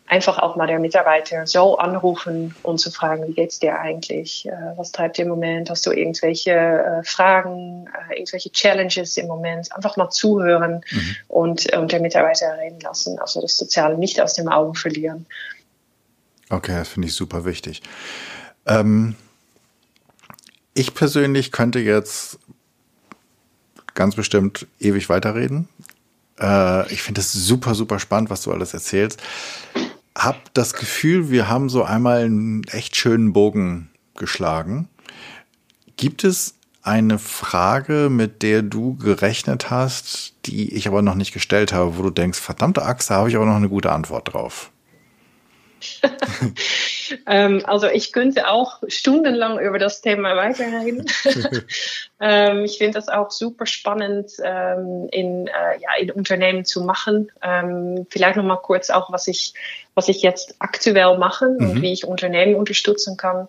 [0.08, 4.48] einfach auch mal der Mitarbeiter so anrufen und zu fragen, wie geht's dir eigentlich?
[4.48, 5.70] Äh, was treibt dir im Moment?
[5.70, 9.72] Hast du irgendwelche äh, Fragen, äh, irgendwelche Challenges im Moment?
[9.76, 11.16] Einfach mal zuhören mhm.
[11.28, 13.18] und, und der Mitarbeiter reden lassen.
[13.20, 15.26] Also das Soziale nicht aus den Augen verlieren.
[16.50, 17.82] Okay, das finde ich super wichtig.
[18.68, 19.16] Ähm,
[20.76, 22.38] ich persönlich könnte jetzt
[23.96, 25.68] ganz bestimmt ewig weiterreden.
[26.40, 29.20] Äh, ich finde es super, super spannend, was du alles erzählst
[30.18, 34.88] habe das Gefühl, wir haben so einmal einen echt schönen Bogen geschlagen.
[35.98, 41.74] Gibt es eine Frage, mit der du gerechnet hast, die ich aber noch nicht gestellt
[41.74, 44.72] habe, wo du denkst, verdammte Axt, da habe ich aber noch eine gute Antwort drauf?
[47.28, 51.06] ähm, also ich könnte auch stundenlang über das Thema weiterreden.
[52.20, 55.52] ähm, ich finde das auch super spannend ähm, in, äh,
[55.82, 57.32] ja, in Unternehmen zu machen.
[57.42, 59.54] Ähm, vielleicht noch mal kurz auch, was ich
[59.96, 61.70] was ich jetzt aktuell mache mhm.
[61.70, 63.48] und wie ich Unternehmen unterstützen kann,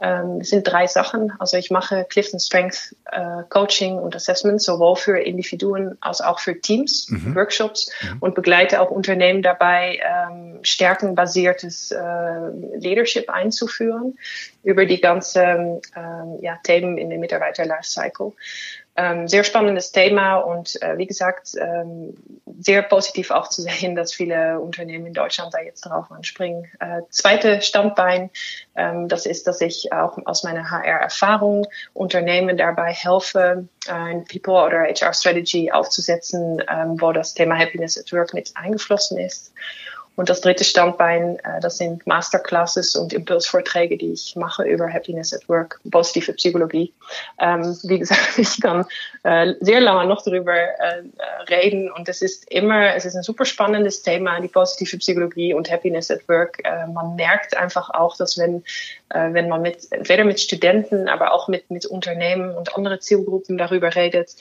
[0.00, 1.32] ähm, sind drei Sachen.
[1.40, 6.58] Also ich mache Clifton Strength äh, Coaching und Assessment sowohl für Individuen als auch für
[6.58, 7.34] Teams, mhm.
[7.34, 8.18] Workshops mhm.
[8.20, 11.98] und begleite auch Unternehmen dabei, ähm, stärkenbasiertes äh,
[12.76, 12.97] Leadership
[13.28, 14.18] einzuführen
[14.62, 18.32] über die ganzen ähm, ja, Themen in der Mitarbeiter Lifecycle.
[19.00, 22.14] Ähm, sehr spannendes Thema und äh, wie gesagt, ähm,
[22.58, 26.66] sehr positiv auch zu sehen, dass viele Unternehmen in Deutschland da jetzt drauf anspringen.
[26.80, 28.30] Äh, zweite Standbein,
[28.74, 34.80] ähm, das ist, dass ich auch aus meiner HR-Erfahrung Unternehmen dabei helfe, ein People- oder
[34.80, 39.52] HR-Strategy aufzusetzen, ähm, wo das Thema Happiness at Work mit eingeflossen ist.
[40.18, 45.32] Und das dritte Standbein, äh, das sind Masterclasses und Impulsvorträge, die ich mache über Happiness
[45.32, 46.92] at Work, positive Psychologie.
[47.38, 48.84] Ähm, wie gesagt, ich kann
[49.22, 51.04] äh, sehr lange noch darüber äh,
[51.48, 55.70] reden und es ist immer, es ist ein super spannendes Thema, die positive Psychologie und
[55.70, 56.64] Happiness at Work.
[56.92, 58.64] Man merkt einfach auch, dass wenn,
[59.10, 63.94] wenn man mit, entweder mit Studenten, aber auch mit, mit Unternehmen und andere Zielgruppen darüber
[63.94, 64.34] redet,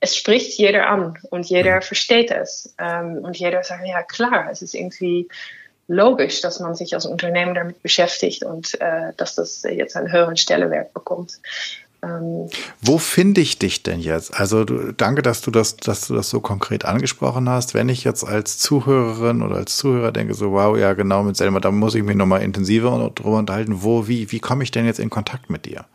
[0.00, 1.82] es spricht jeder an und jeder mhm.
[1.82, 2.74] versteht es.
[2.78, 5.28] Ähm, und jeder sagt, ja klar, es ist irgendwie
[5.88, 10.36] logisch, dass man sich als Unternehmen damit beschäftigt und äh, dass das jetzt einen höheren
[10.36, 11.38] Stellenwert bekommt.
[12.02, 12.50] Ähm,
[12.82, 14.38] Wo finde ich dich denn jetzt?
[14.38, 17.72] Also du, danke, dass du das, dass du das so konkret angesprochen hast.
[17.72, 21.60] Wenn ich jetzt als Zuhörerin oder als Zuhörer denke, so wow, ja genau mit Selma,
[21.60, 23.82] da muss ich mich nochmal intensiver drüber unterhalten.
[23.82, 25.86] Wo, wie, wie komme ich denn jetzt in Kontakt mit dir?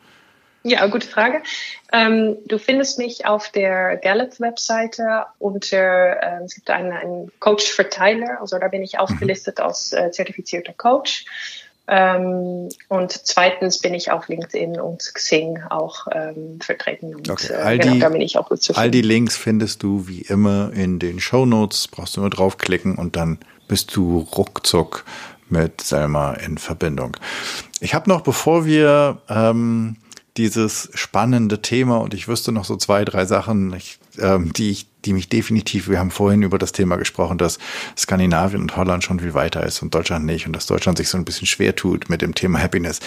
[0.64, 1.42] Ja, gute Frage.
[1.92, 8.60] Ähm, du findest mich auf der Gallup-Webseite unter, äh, es gibt einen, einen Coach-Verteiler, also
[8.60, 9.64] da bin ich aufgelistet mhm.
[9.64, 11.26] als äh, zertifizierter Coach.
[11.88, 17.16] Ähm, und zweitens bin ich auf LinkedIn und Xing auch ähm, vertreten.
[17.16, 17.54] Und, okay.
[17.54, 20.08] Äh, all, genau, die, da bin ich auch gut zu all die Links findest du
[20.08, 21.88] wie immer in den Show Notes.
[21.88, 25.06] Brauchst du nur draufklicken und dann bist du ruckzuck
[25.50, 27.18] mit Selma in Verbindung.
[27.80, 29.98] Ich habe noch, bevor wir ähm,
[30.38, 34.88] dieses spannende Thema und ich wüsste noch so zwei, drei Sachen, ich, ähm, die ich,
[35.04, 37.60] die mich definitiv, wir haben vorhin über das Thema gesprochen, dass
[37.98, 41.18] Skandinavien und Holland schon viel weiter ist und Deutschland nicht und dass Deutschland sich so
[41.18, 43.00] ein bisschen schwer tut mit dem Thema Happiness.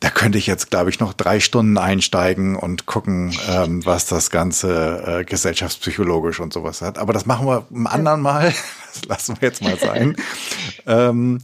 [0.00, 4.30] Da könnte ich jetzt, glaube ich, noch drei Stunden einsteigen und gucken, ähm, was das
[4.30, 6.96] Ganze äh, gesellschaftspsychologisch und sowas hat.
[6.96, 8.54] Aber das machen wir ein anderen Mal.
[8.92, 10.16] Das lassen wir jetzt mal sein.
[10.88, 11.38] ähm,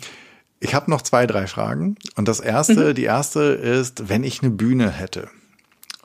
[0.60, 1.96] ich habe noch zwei, drei Fragen.
[2.16, 2.94] Und das erste, mhm.
[2.94, 5.28] die erste ist, wenn ich eine Bühne hätte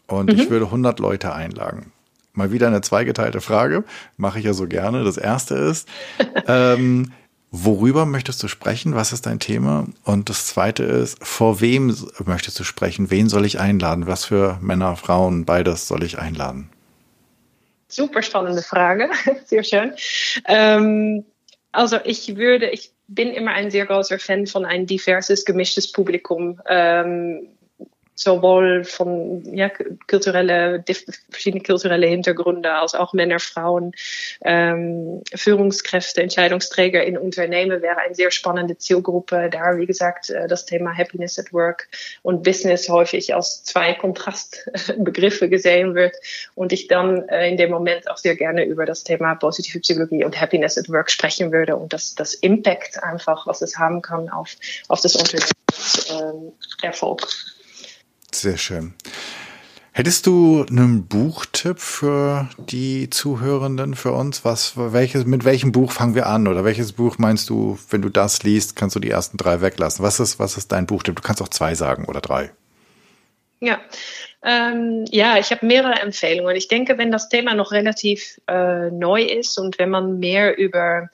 [0.08, 0.40] und mhm.
[0.40, 1.92] ich würde 100 Leute einladen.
[2.34, 3.84] Mal wieder eine zweigeteilte Frage,
[4.18, 5.04] mache ich ja so gerne.
[5.04, 5.88] Das erste ist,
[6.48, 7.12] ähm,
[7.52, 8.96] worüber möchtest du sprechen?
[8.96, 9.88] Was ist dein Thema?
[10.04, 11.96] Und das zweite ist, vor wem
[12.26, 13.12] möchtest du sprechen?
[13.12, 14.08] Wen soll ich einladen?
[14.08, 16.70] Was für Männer, Frauen, beides soll ich einladen?
[17.90, 19.10] Super spannende Frage,
[19.46, 19.92] sehr schön.
[20.46, 21.26] Ähm,
[21.74, 26.62] also ich würde, ich bin immer ein sehr großer Fan von ein diverses, gemischtes Publikum.
[26.68, 27.50] Ähm,
[28.22, 29.72] sowohl von ja,
[30.08, 30.84] kulturelle,
[31.30, 33.94] verschiedene kulturelle Hintergründe als auch Männer, Frauen,
[34.44, 39.50] ähm, Führungskräfte, Entscheidungsträger in Unternehmen wäre eine sehr spannende Zielgruppe.
[39.52, 41.88] Da, wie gesagt, äh, das Thema Happiness at Work
[42.22, 46.16] und Business häufig als zwei Kontrastbegriffe gesehen wird
[46.54, 50.24] und ich dann äh, in dem Moment auch sehr gerne über das Thema positive Psychologie
[50.24, 54.30] und Happiness at Work sprechen würde und das, das Impact einfach, was es haben kann
[54.30, 54.56] auf,
[54.90, 57.22] auf das Unternehmenserfolg.
[57.22, 57.28] Ähm,
[58.36, 58.94] sehr schön.
[59.94, 64.46] Hättest du einen Buchtipp für die Zuhörenden, für uns?
[64.46, 66.48] Was, welches, mit welchem Buch fangen wir an?
[66.48, 70.04] Oder welches Buch meinst du, wenn du das liest, kannst du die ersten drei weglassen?
[70.04, 71.18] Was ist, was ist dein Buchtipp?
[71.18, 72.52] Du kannst auch zwei sagen oder drei.
[73.60, 73.80] Ja,
[74.44, 76.56] ähm, ja, ich habe mehrere Empfehlungen.
[76.56, 81.10] Ich denke, wenn das Thema noch relativ äh, neu ist und wenn man mehr über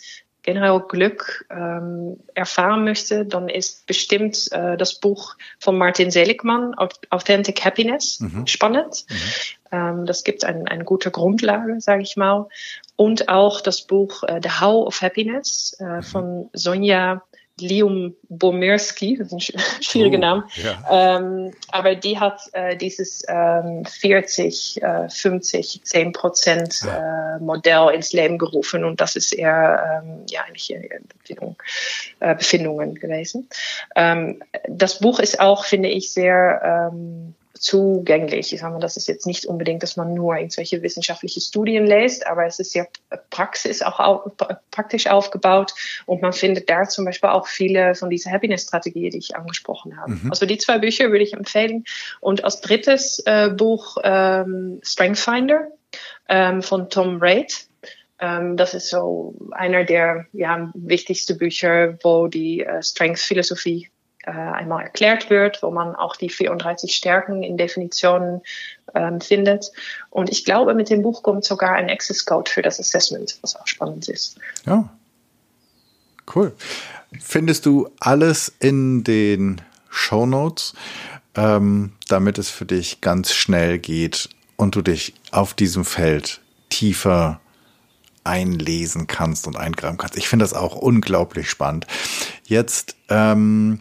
[0.47, 6.73] generell Glück ähm, erfahren möchte, dann ist bestimmt äh, das Buch von Martin Seligmann,
[7.09, 8.47] Authentic Happiness, mhm.
[8.47, 9.05] spannend.
[9.09, 9.15] Mhm.
[9.73, 12.47] Ähm, das gibt eine, eine gute Grundlage, sage ich mal.
[12.95, 16.03] Und auch das Buch äh, The How of Happiness äh, mhm.
[16.03, 17.23] von Sonja
[17.59, 20.43] Lium Bomirski, das ist ein schwieriger oh, Name.
[20.55, 21.17] Ja.
[21.17, 27.35] Ähm, aber die hat äh, dieses ähm, 40, äh, 50, 10 Prozent ja.
[27.35, 30.73] äh, Modell ins Leben gerufen und das ist eher ähm, ja eigentlich
[31.19, 31.55] Befindung,
[32.19, 33.49] äh, Befindungen gewesen.
[33.95, 38.53] Ähm, das Buch ist auch, finde ich, sehr ähm, zugänglich.
[38.53, 42.27] Ich sage mal, das ist jetzt nicht unbedingt, dass man nur irgendwelche wissenschaftliche Studien liest,
[42.27, 42.87] aber es ist sehr
[43.29, 44.31] Praxis auch auf,
[44.71, 45.73] praktisch aufgebaut
[46.05, 50.11] und man findet da zum Beispiel auch viele von dieser Happiness-Strategie, die ich angesprochen habe.
[50.11, 50.29] Mhm.
[50.29, 51.83] Also die zwei Bücher würde ich empfehlen.
[52.19, 55.67] Und als drittes äh, Buch ähm, Strength Finder
[56.29, 57.67] ähm, von Tom Raid.
[58.19, 63.89] Ähm, das ist so einer der ja, wichtigsten Bücher, wo die äh, Strength-Philosophie
[64.27, 68.41] äh, einmal erklärt wird, wo man auch die 34 Stärken in Definitionen
[68.93, 69.71] ähm, findet.
[70.09, 73.55] Und ich glaube, mit dem Buch kommt sogar ein Access Code für das Assessment, was
[73.55, 74.37] auch spannend ist.
[74.65, 74.89] Ja,
[76.35, 76.53] cool.
[77.21, 80.73] Findest du alles in den Show Notes,
[81.35, 87.39] ähm, damit es für dich ganz schnell geht und du dich auf diesem Feld tiefer
[88.25, 90.17] einlesen kannst und eingraben kannst.
[90.17, 91.87] Ich finde das auch unglaublich spannend.
[92.43, 93.79] Jetzt ähm,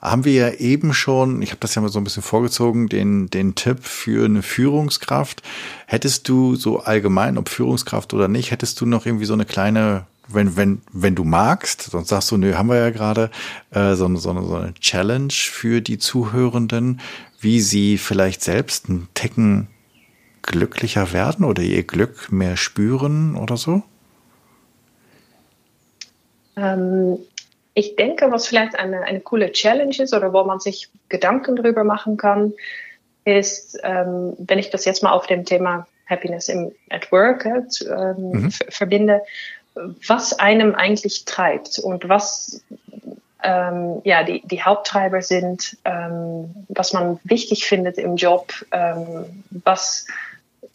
[0.00, 3.30] haben wir ja eben schon, ich habe das ja mal so ein bisschen vorgezogen, den,
[3.30, 5.42] den Tipp für eine Führungskraft.
[5.86, 10.06] Hättest du so allgemein, ob Führungskraft oder nicht, hättest du noch irgendwie so eine kleine,
[10.28, 13.30] wenn, wenn, wenn du magst, sonst sagst du, nö, haben wir ja gerade,
[13.72, 17.00] äh, so, so, so eine Challenge für die Zuhörenden,
[17.40, 19.66] wie sie vielleicht selbst einen Ticken
[20.42, 23.82] glücklicher werden oder ihr Glück mehr spüren oder so?
[26.56, 27.18] Ähm,
[27.78, 31.84] ich denke, was vielleicht eine, eine coole Challenge ist oder wo man sich Gedanken drüber
[31.84, 32.52] machen kann,
[33.24, 37.62] ist, ähm, wenn ich das jetzt mal auf dem Thema Happiness im, at Work äh,
[37.84, 38.50] ähm, mhm.
[38.50, 39.22] verbinde,
[40.08, 42.64] was einem eigentlich treibt und was
[43.44, 50.04] ähm, ja, die, die Haupttreiber sind, ähm, was man wichtig findet im Job, ähm, was,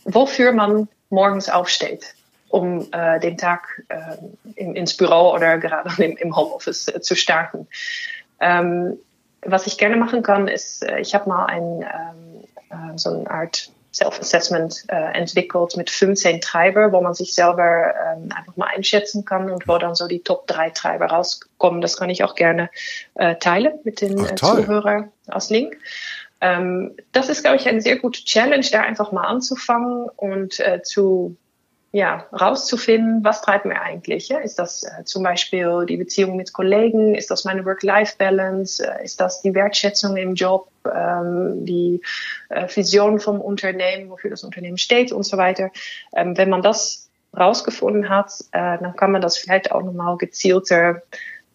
[0.06, 2.16] wofür man morgens aufsteht
[2.54, 4.16] um äh, den Tag äh,
[4.54, 7.68] in, ins Büro oder gerade im, im Homeoffice äh, zu starten.
[8.39, 8.99] Ähm,
[9.41, 13.30] was ich gerne machen kann, ist, äh, ich habe mal ein, ähm, äh, so eine
[13.30, 19.26] Art Self-Assessment äh, entwickelt mit 15 Treiber, wo man sich selber ähm, einfach mal einschätzen
[19.26, 21.82] kann und wo dann so die Top 3 Treiber rauskommen.
[21.82, 22.70] Das kann ich auch gerne
[23.16, 25.78] äh, teilen mit den äh, Zuhörern als Link.
[26.39, 30.84] Ähm, das ist, glaube ich, eine sehr gute Challenge, da einfach mal anzufangen und äh,
[30.84, 31.36] zu
[31.96, 34.28] ja, rauszufinden, was treibt mir eigentlich?
[34.28, 34.39] Ja?
[34.39, 37.14] Ist das äh, zum Beispiel die Beziehung mit Kollegen?
[37.14, 38.84] Ist das meine Work-Life-Balance?
[38.84, 40.70] Äh, ist das die Wertschätzung im Job?
[40.91, 42.02] Ähm, die
[42.50, 45.70] äh, Vision vom Unternehmen, wofür das Unternehmen steht und so weiter?
[46.16, 51.04] Ähm, wenn man das rausgefunden hat, äh, dann kann man das vielleicht auch nochmal gezielter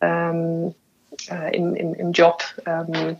[0.01, 0.73] ähm,
[1.31, 3.17] äh, im, im, im Job ähm,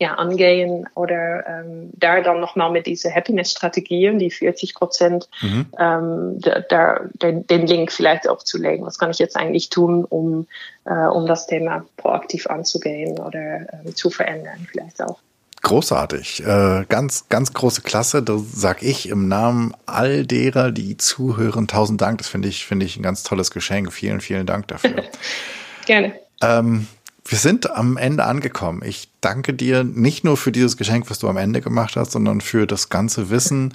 [0.00, 5.66] ja, angehen oder ähm, da dann nochmal mit diesen Happiness-Strategien, die 40 Prozent, mhm.
[5.78, 8.84] ähm, da, den, den, Link vielleicht auch zu legen.
[8.84, 10.46] Was kann ich jetzt eigentlich tun, um,
[10.84, 15.18] äh, um das Thema proaktiv anzugehen oder äh, zu verändern vielleicht auch.
[15.62, 18.22] Großartig, äh, ganz, ganz große Klasse.
[18.22, 22.18] Da sag ich im Namen all derer, die zuhören, tausend Dank.
[22.18, 23.90] Das finde ich, finde ich ein ganz tolles Geschenk.
[23.90, 25.04] Vielen, vielen Dank dafür.
[25.86, 26.12] Gerne.
[26.42, 26.86] Ähm,
[27.26, 28.82] wir sind am Ende angekommen.
[28.84, 32.40] Ich danke dir nicht nur für dieses Geschenk, was du am Ende gemacht hast, sondern
[32.40, 33.72] für das ganze Wissen,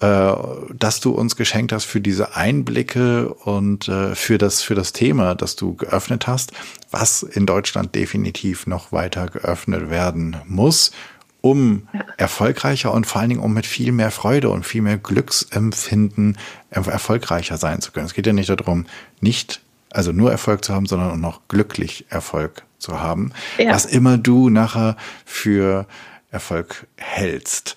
[0.00, 0.32] äh,
[0.72, 5.34] dass du uns geschenkt hast, für diese Einblicke und äh, für das für das Thema,
[5.34, 6.52] das du geöffnet hast,
[6.90, 10.92] was in Deutschland definitiv noch weiter geöffnet werden muss,
[11.40, 16.38] um erfolgreicher und vor allen Dingen um mit viel mehr Freude und viel mehr Glücksempfinden
[16.70, 18.06] erfolgreicher sein zu können.
[18.06, 18.86] Es geht ja nicht darum,
[19.20, 19.60] nicht
[19.90, 23.70] also nur Erfolg zu haben, sondern auch noch glücklich Erfolg zu haben, ja.
[23.70, 25.86] was immer du nachher für
[26.30, 27.76] Erfolg hältst.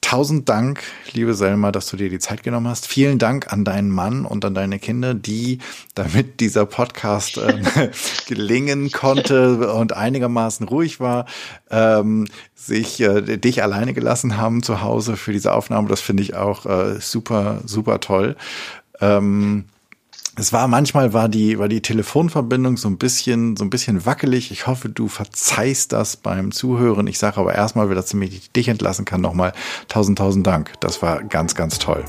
[0.00, 2.86] Tausend Dank, liebe Selma, dass du dir die Zeit genommen hast.
[2.86, 5.58] Vielen Dank an deinen Mann und an deine Kinder, die,
[5.94, 7.90] damit dieser Podcast äh,
[8.26, 11.26] gelingen konnte und einigermaßen ruhig war,
[11.70, 15.88] ähm, sich äh, dich alleine gelassen haben zu Hause für diese Aufnahme.
[15.88, 18.36] Das finde ich auch äh, super, super toll.
[19.02, 19.66] Ähm,
[20.38, 24.52] es war manchmal war die war die Telefonverbindung so ein bisschen so ein bisschen wackelig.
[24.52, 27.08] Ich hoffe, du verzeihst das beim Zuhören.
[27.08, 29.52] Ich sage aber erstmal, dass ich dich entlassen kann, nochmal
[29.88, 30.74] tausend tausend Dank.
[30.80, 32.04] Das war ganz ganz toll.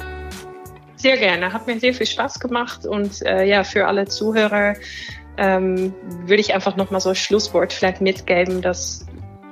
[0.95, 4.75] Sehr gerne, hat mir sehr viel Spaß gemacht und äh, ja für alle Zuhörer
[5.37, 5.93] ähm,
[6.25, 9.05] würde ich einfach nochmal so ein Schlusswort vielleicht mitgeben, dass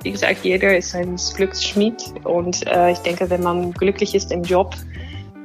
[0.04, 4.44] wie gesagt jeder ist ein Glücksschmied und äh, ich denke, wenn man glücklich ist im
[4.44, 4.76] Job,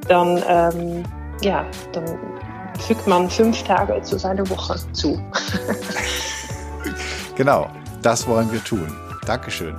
[0.06, 1.02] dann ähm,
[1.42, 2.04] ja dann
[2.80, 5.20] fügt man fünf Tage zu seiner Woche zu.
[7.36, 7.70] genau,
[8.02, 8.92] das wollen wir tun.
[9.26, 9.74] Dankeschön.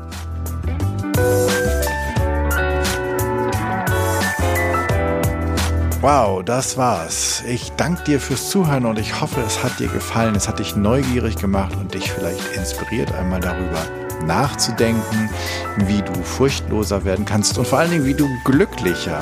[6.02, 7.44] Wow, das war's.
[7.48, 10.76] Ich danke dir fürs Zuhören und ich hoffe, es hat dir gefallen, es hat dich
[10.76, 13.82] neugierig gemacht und dich vielleicht inspiriert, einmal darüber
[14.24, 15.30] nachzudenken,
[15.78, 19.20] wie du furchtloser werden kannst und vor allen Dingen, wie du glücklicher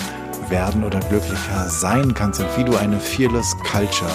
[0.49, 4.11] werden oder glücklicher sein kannst und wie du eine Fearless Culture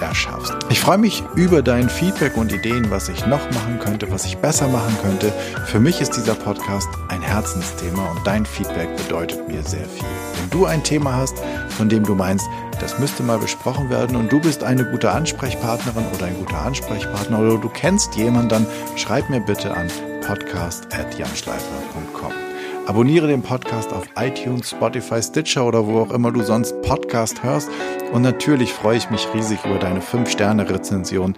[0.00, 0.54] erschaffst.
[0.70, 4.38] Ich freue mich über dein Feedback und Ideen, was ich noch machen könnte, was ich
[4.38, 5.32] besser machen könnte.
[5.66, 10.04] Für mich ist dieser Podcast ein Herzensthema und dein Feedback bedeutet mir sehr viel.
[10.40, 11.36] Wenn du ein Thema hast,
[11.68, 12.46] von dem du meinst,
[12.80, 17.40] das müsste mal besprochen werden und du bist eine gute Ansprechpartnerin oder ein guter Ansprechpartner
[17.40, 18.66] oder du kennst jemanden, dann
[18.96, 19.88] schreib mir bitte an
[20.26, 22.47] podcast.janschleifer.com.
[22.88, 27.68] Abonniere den Podcast auf iTunes, Spotify, Stitcher oder wo auch immer du sonst Podcast hörst.
[28.14, 31.34] Und natürlich freue ich mich riesig über deine 5-Sterne-Rezension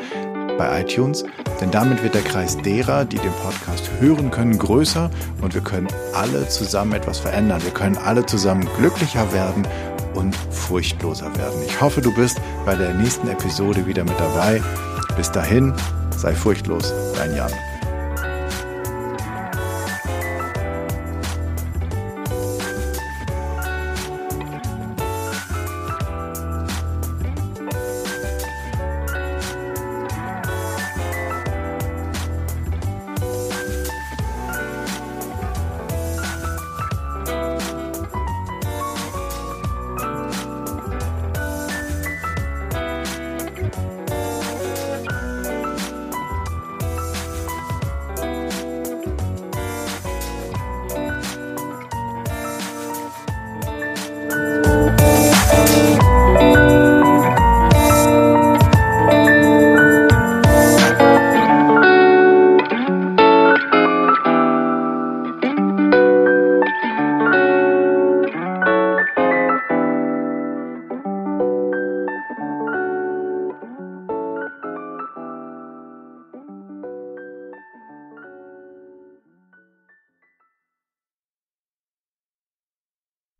[0.56, 1.24] bei iTunes,
[1.60, 5.10] denn damit wird der Kreis derer, die den Podcast hören können, größer
[5.42, 7.60] und wir können alle zusammen etwas verändern.
[7.64, 9.66] Wir können alle zusammen glücklicher werden
[10.14, 11.62] und furchtloser werden.
[11.66, 14.62] Ich hoffe, du bist bei der nächsten Episode wieder mit dabei.
[15.16, 15.74] Bis dahin,
[16.16, 17.50] sei furchtlos, dein Jan.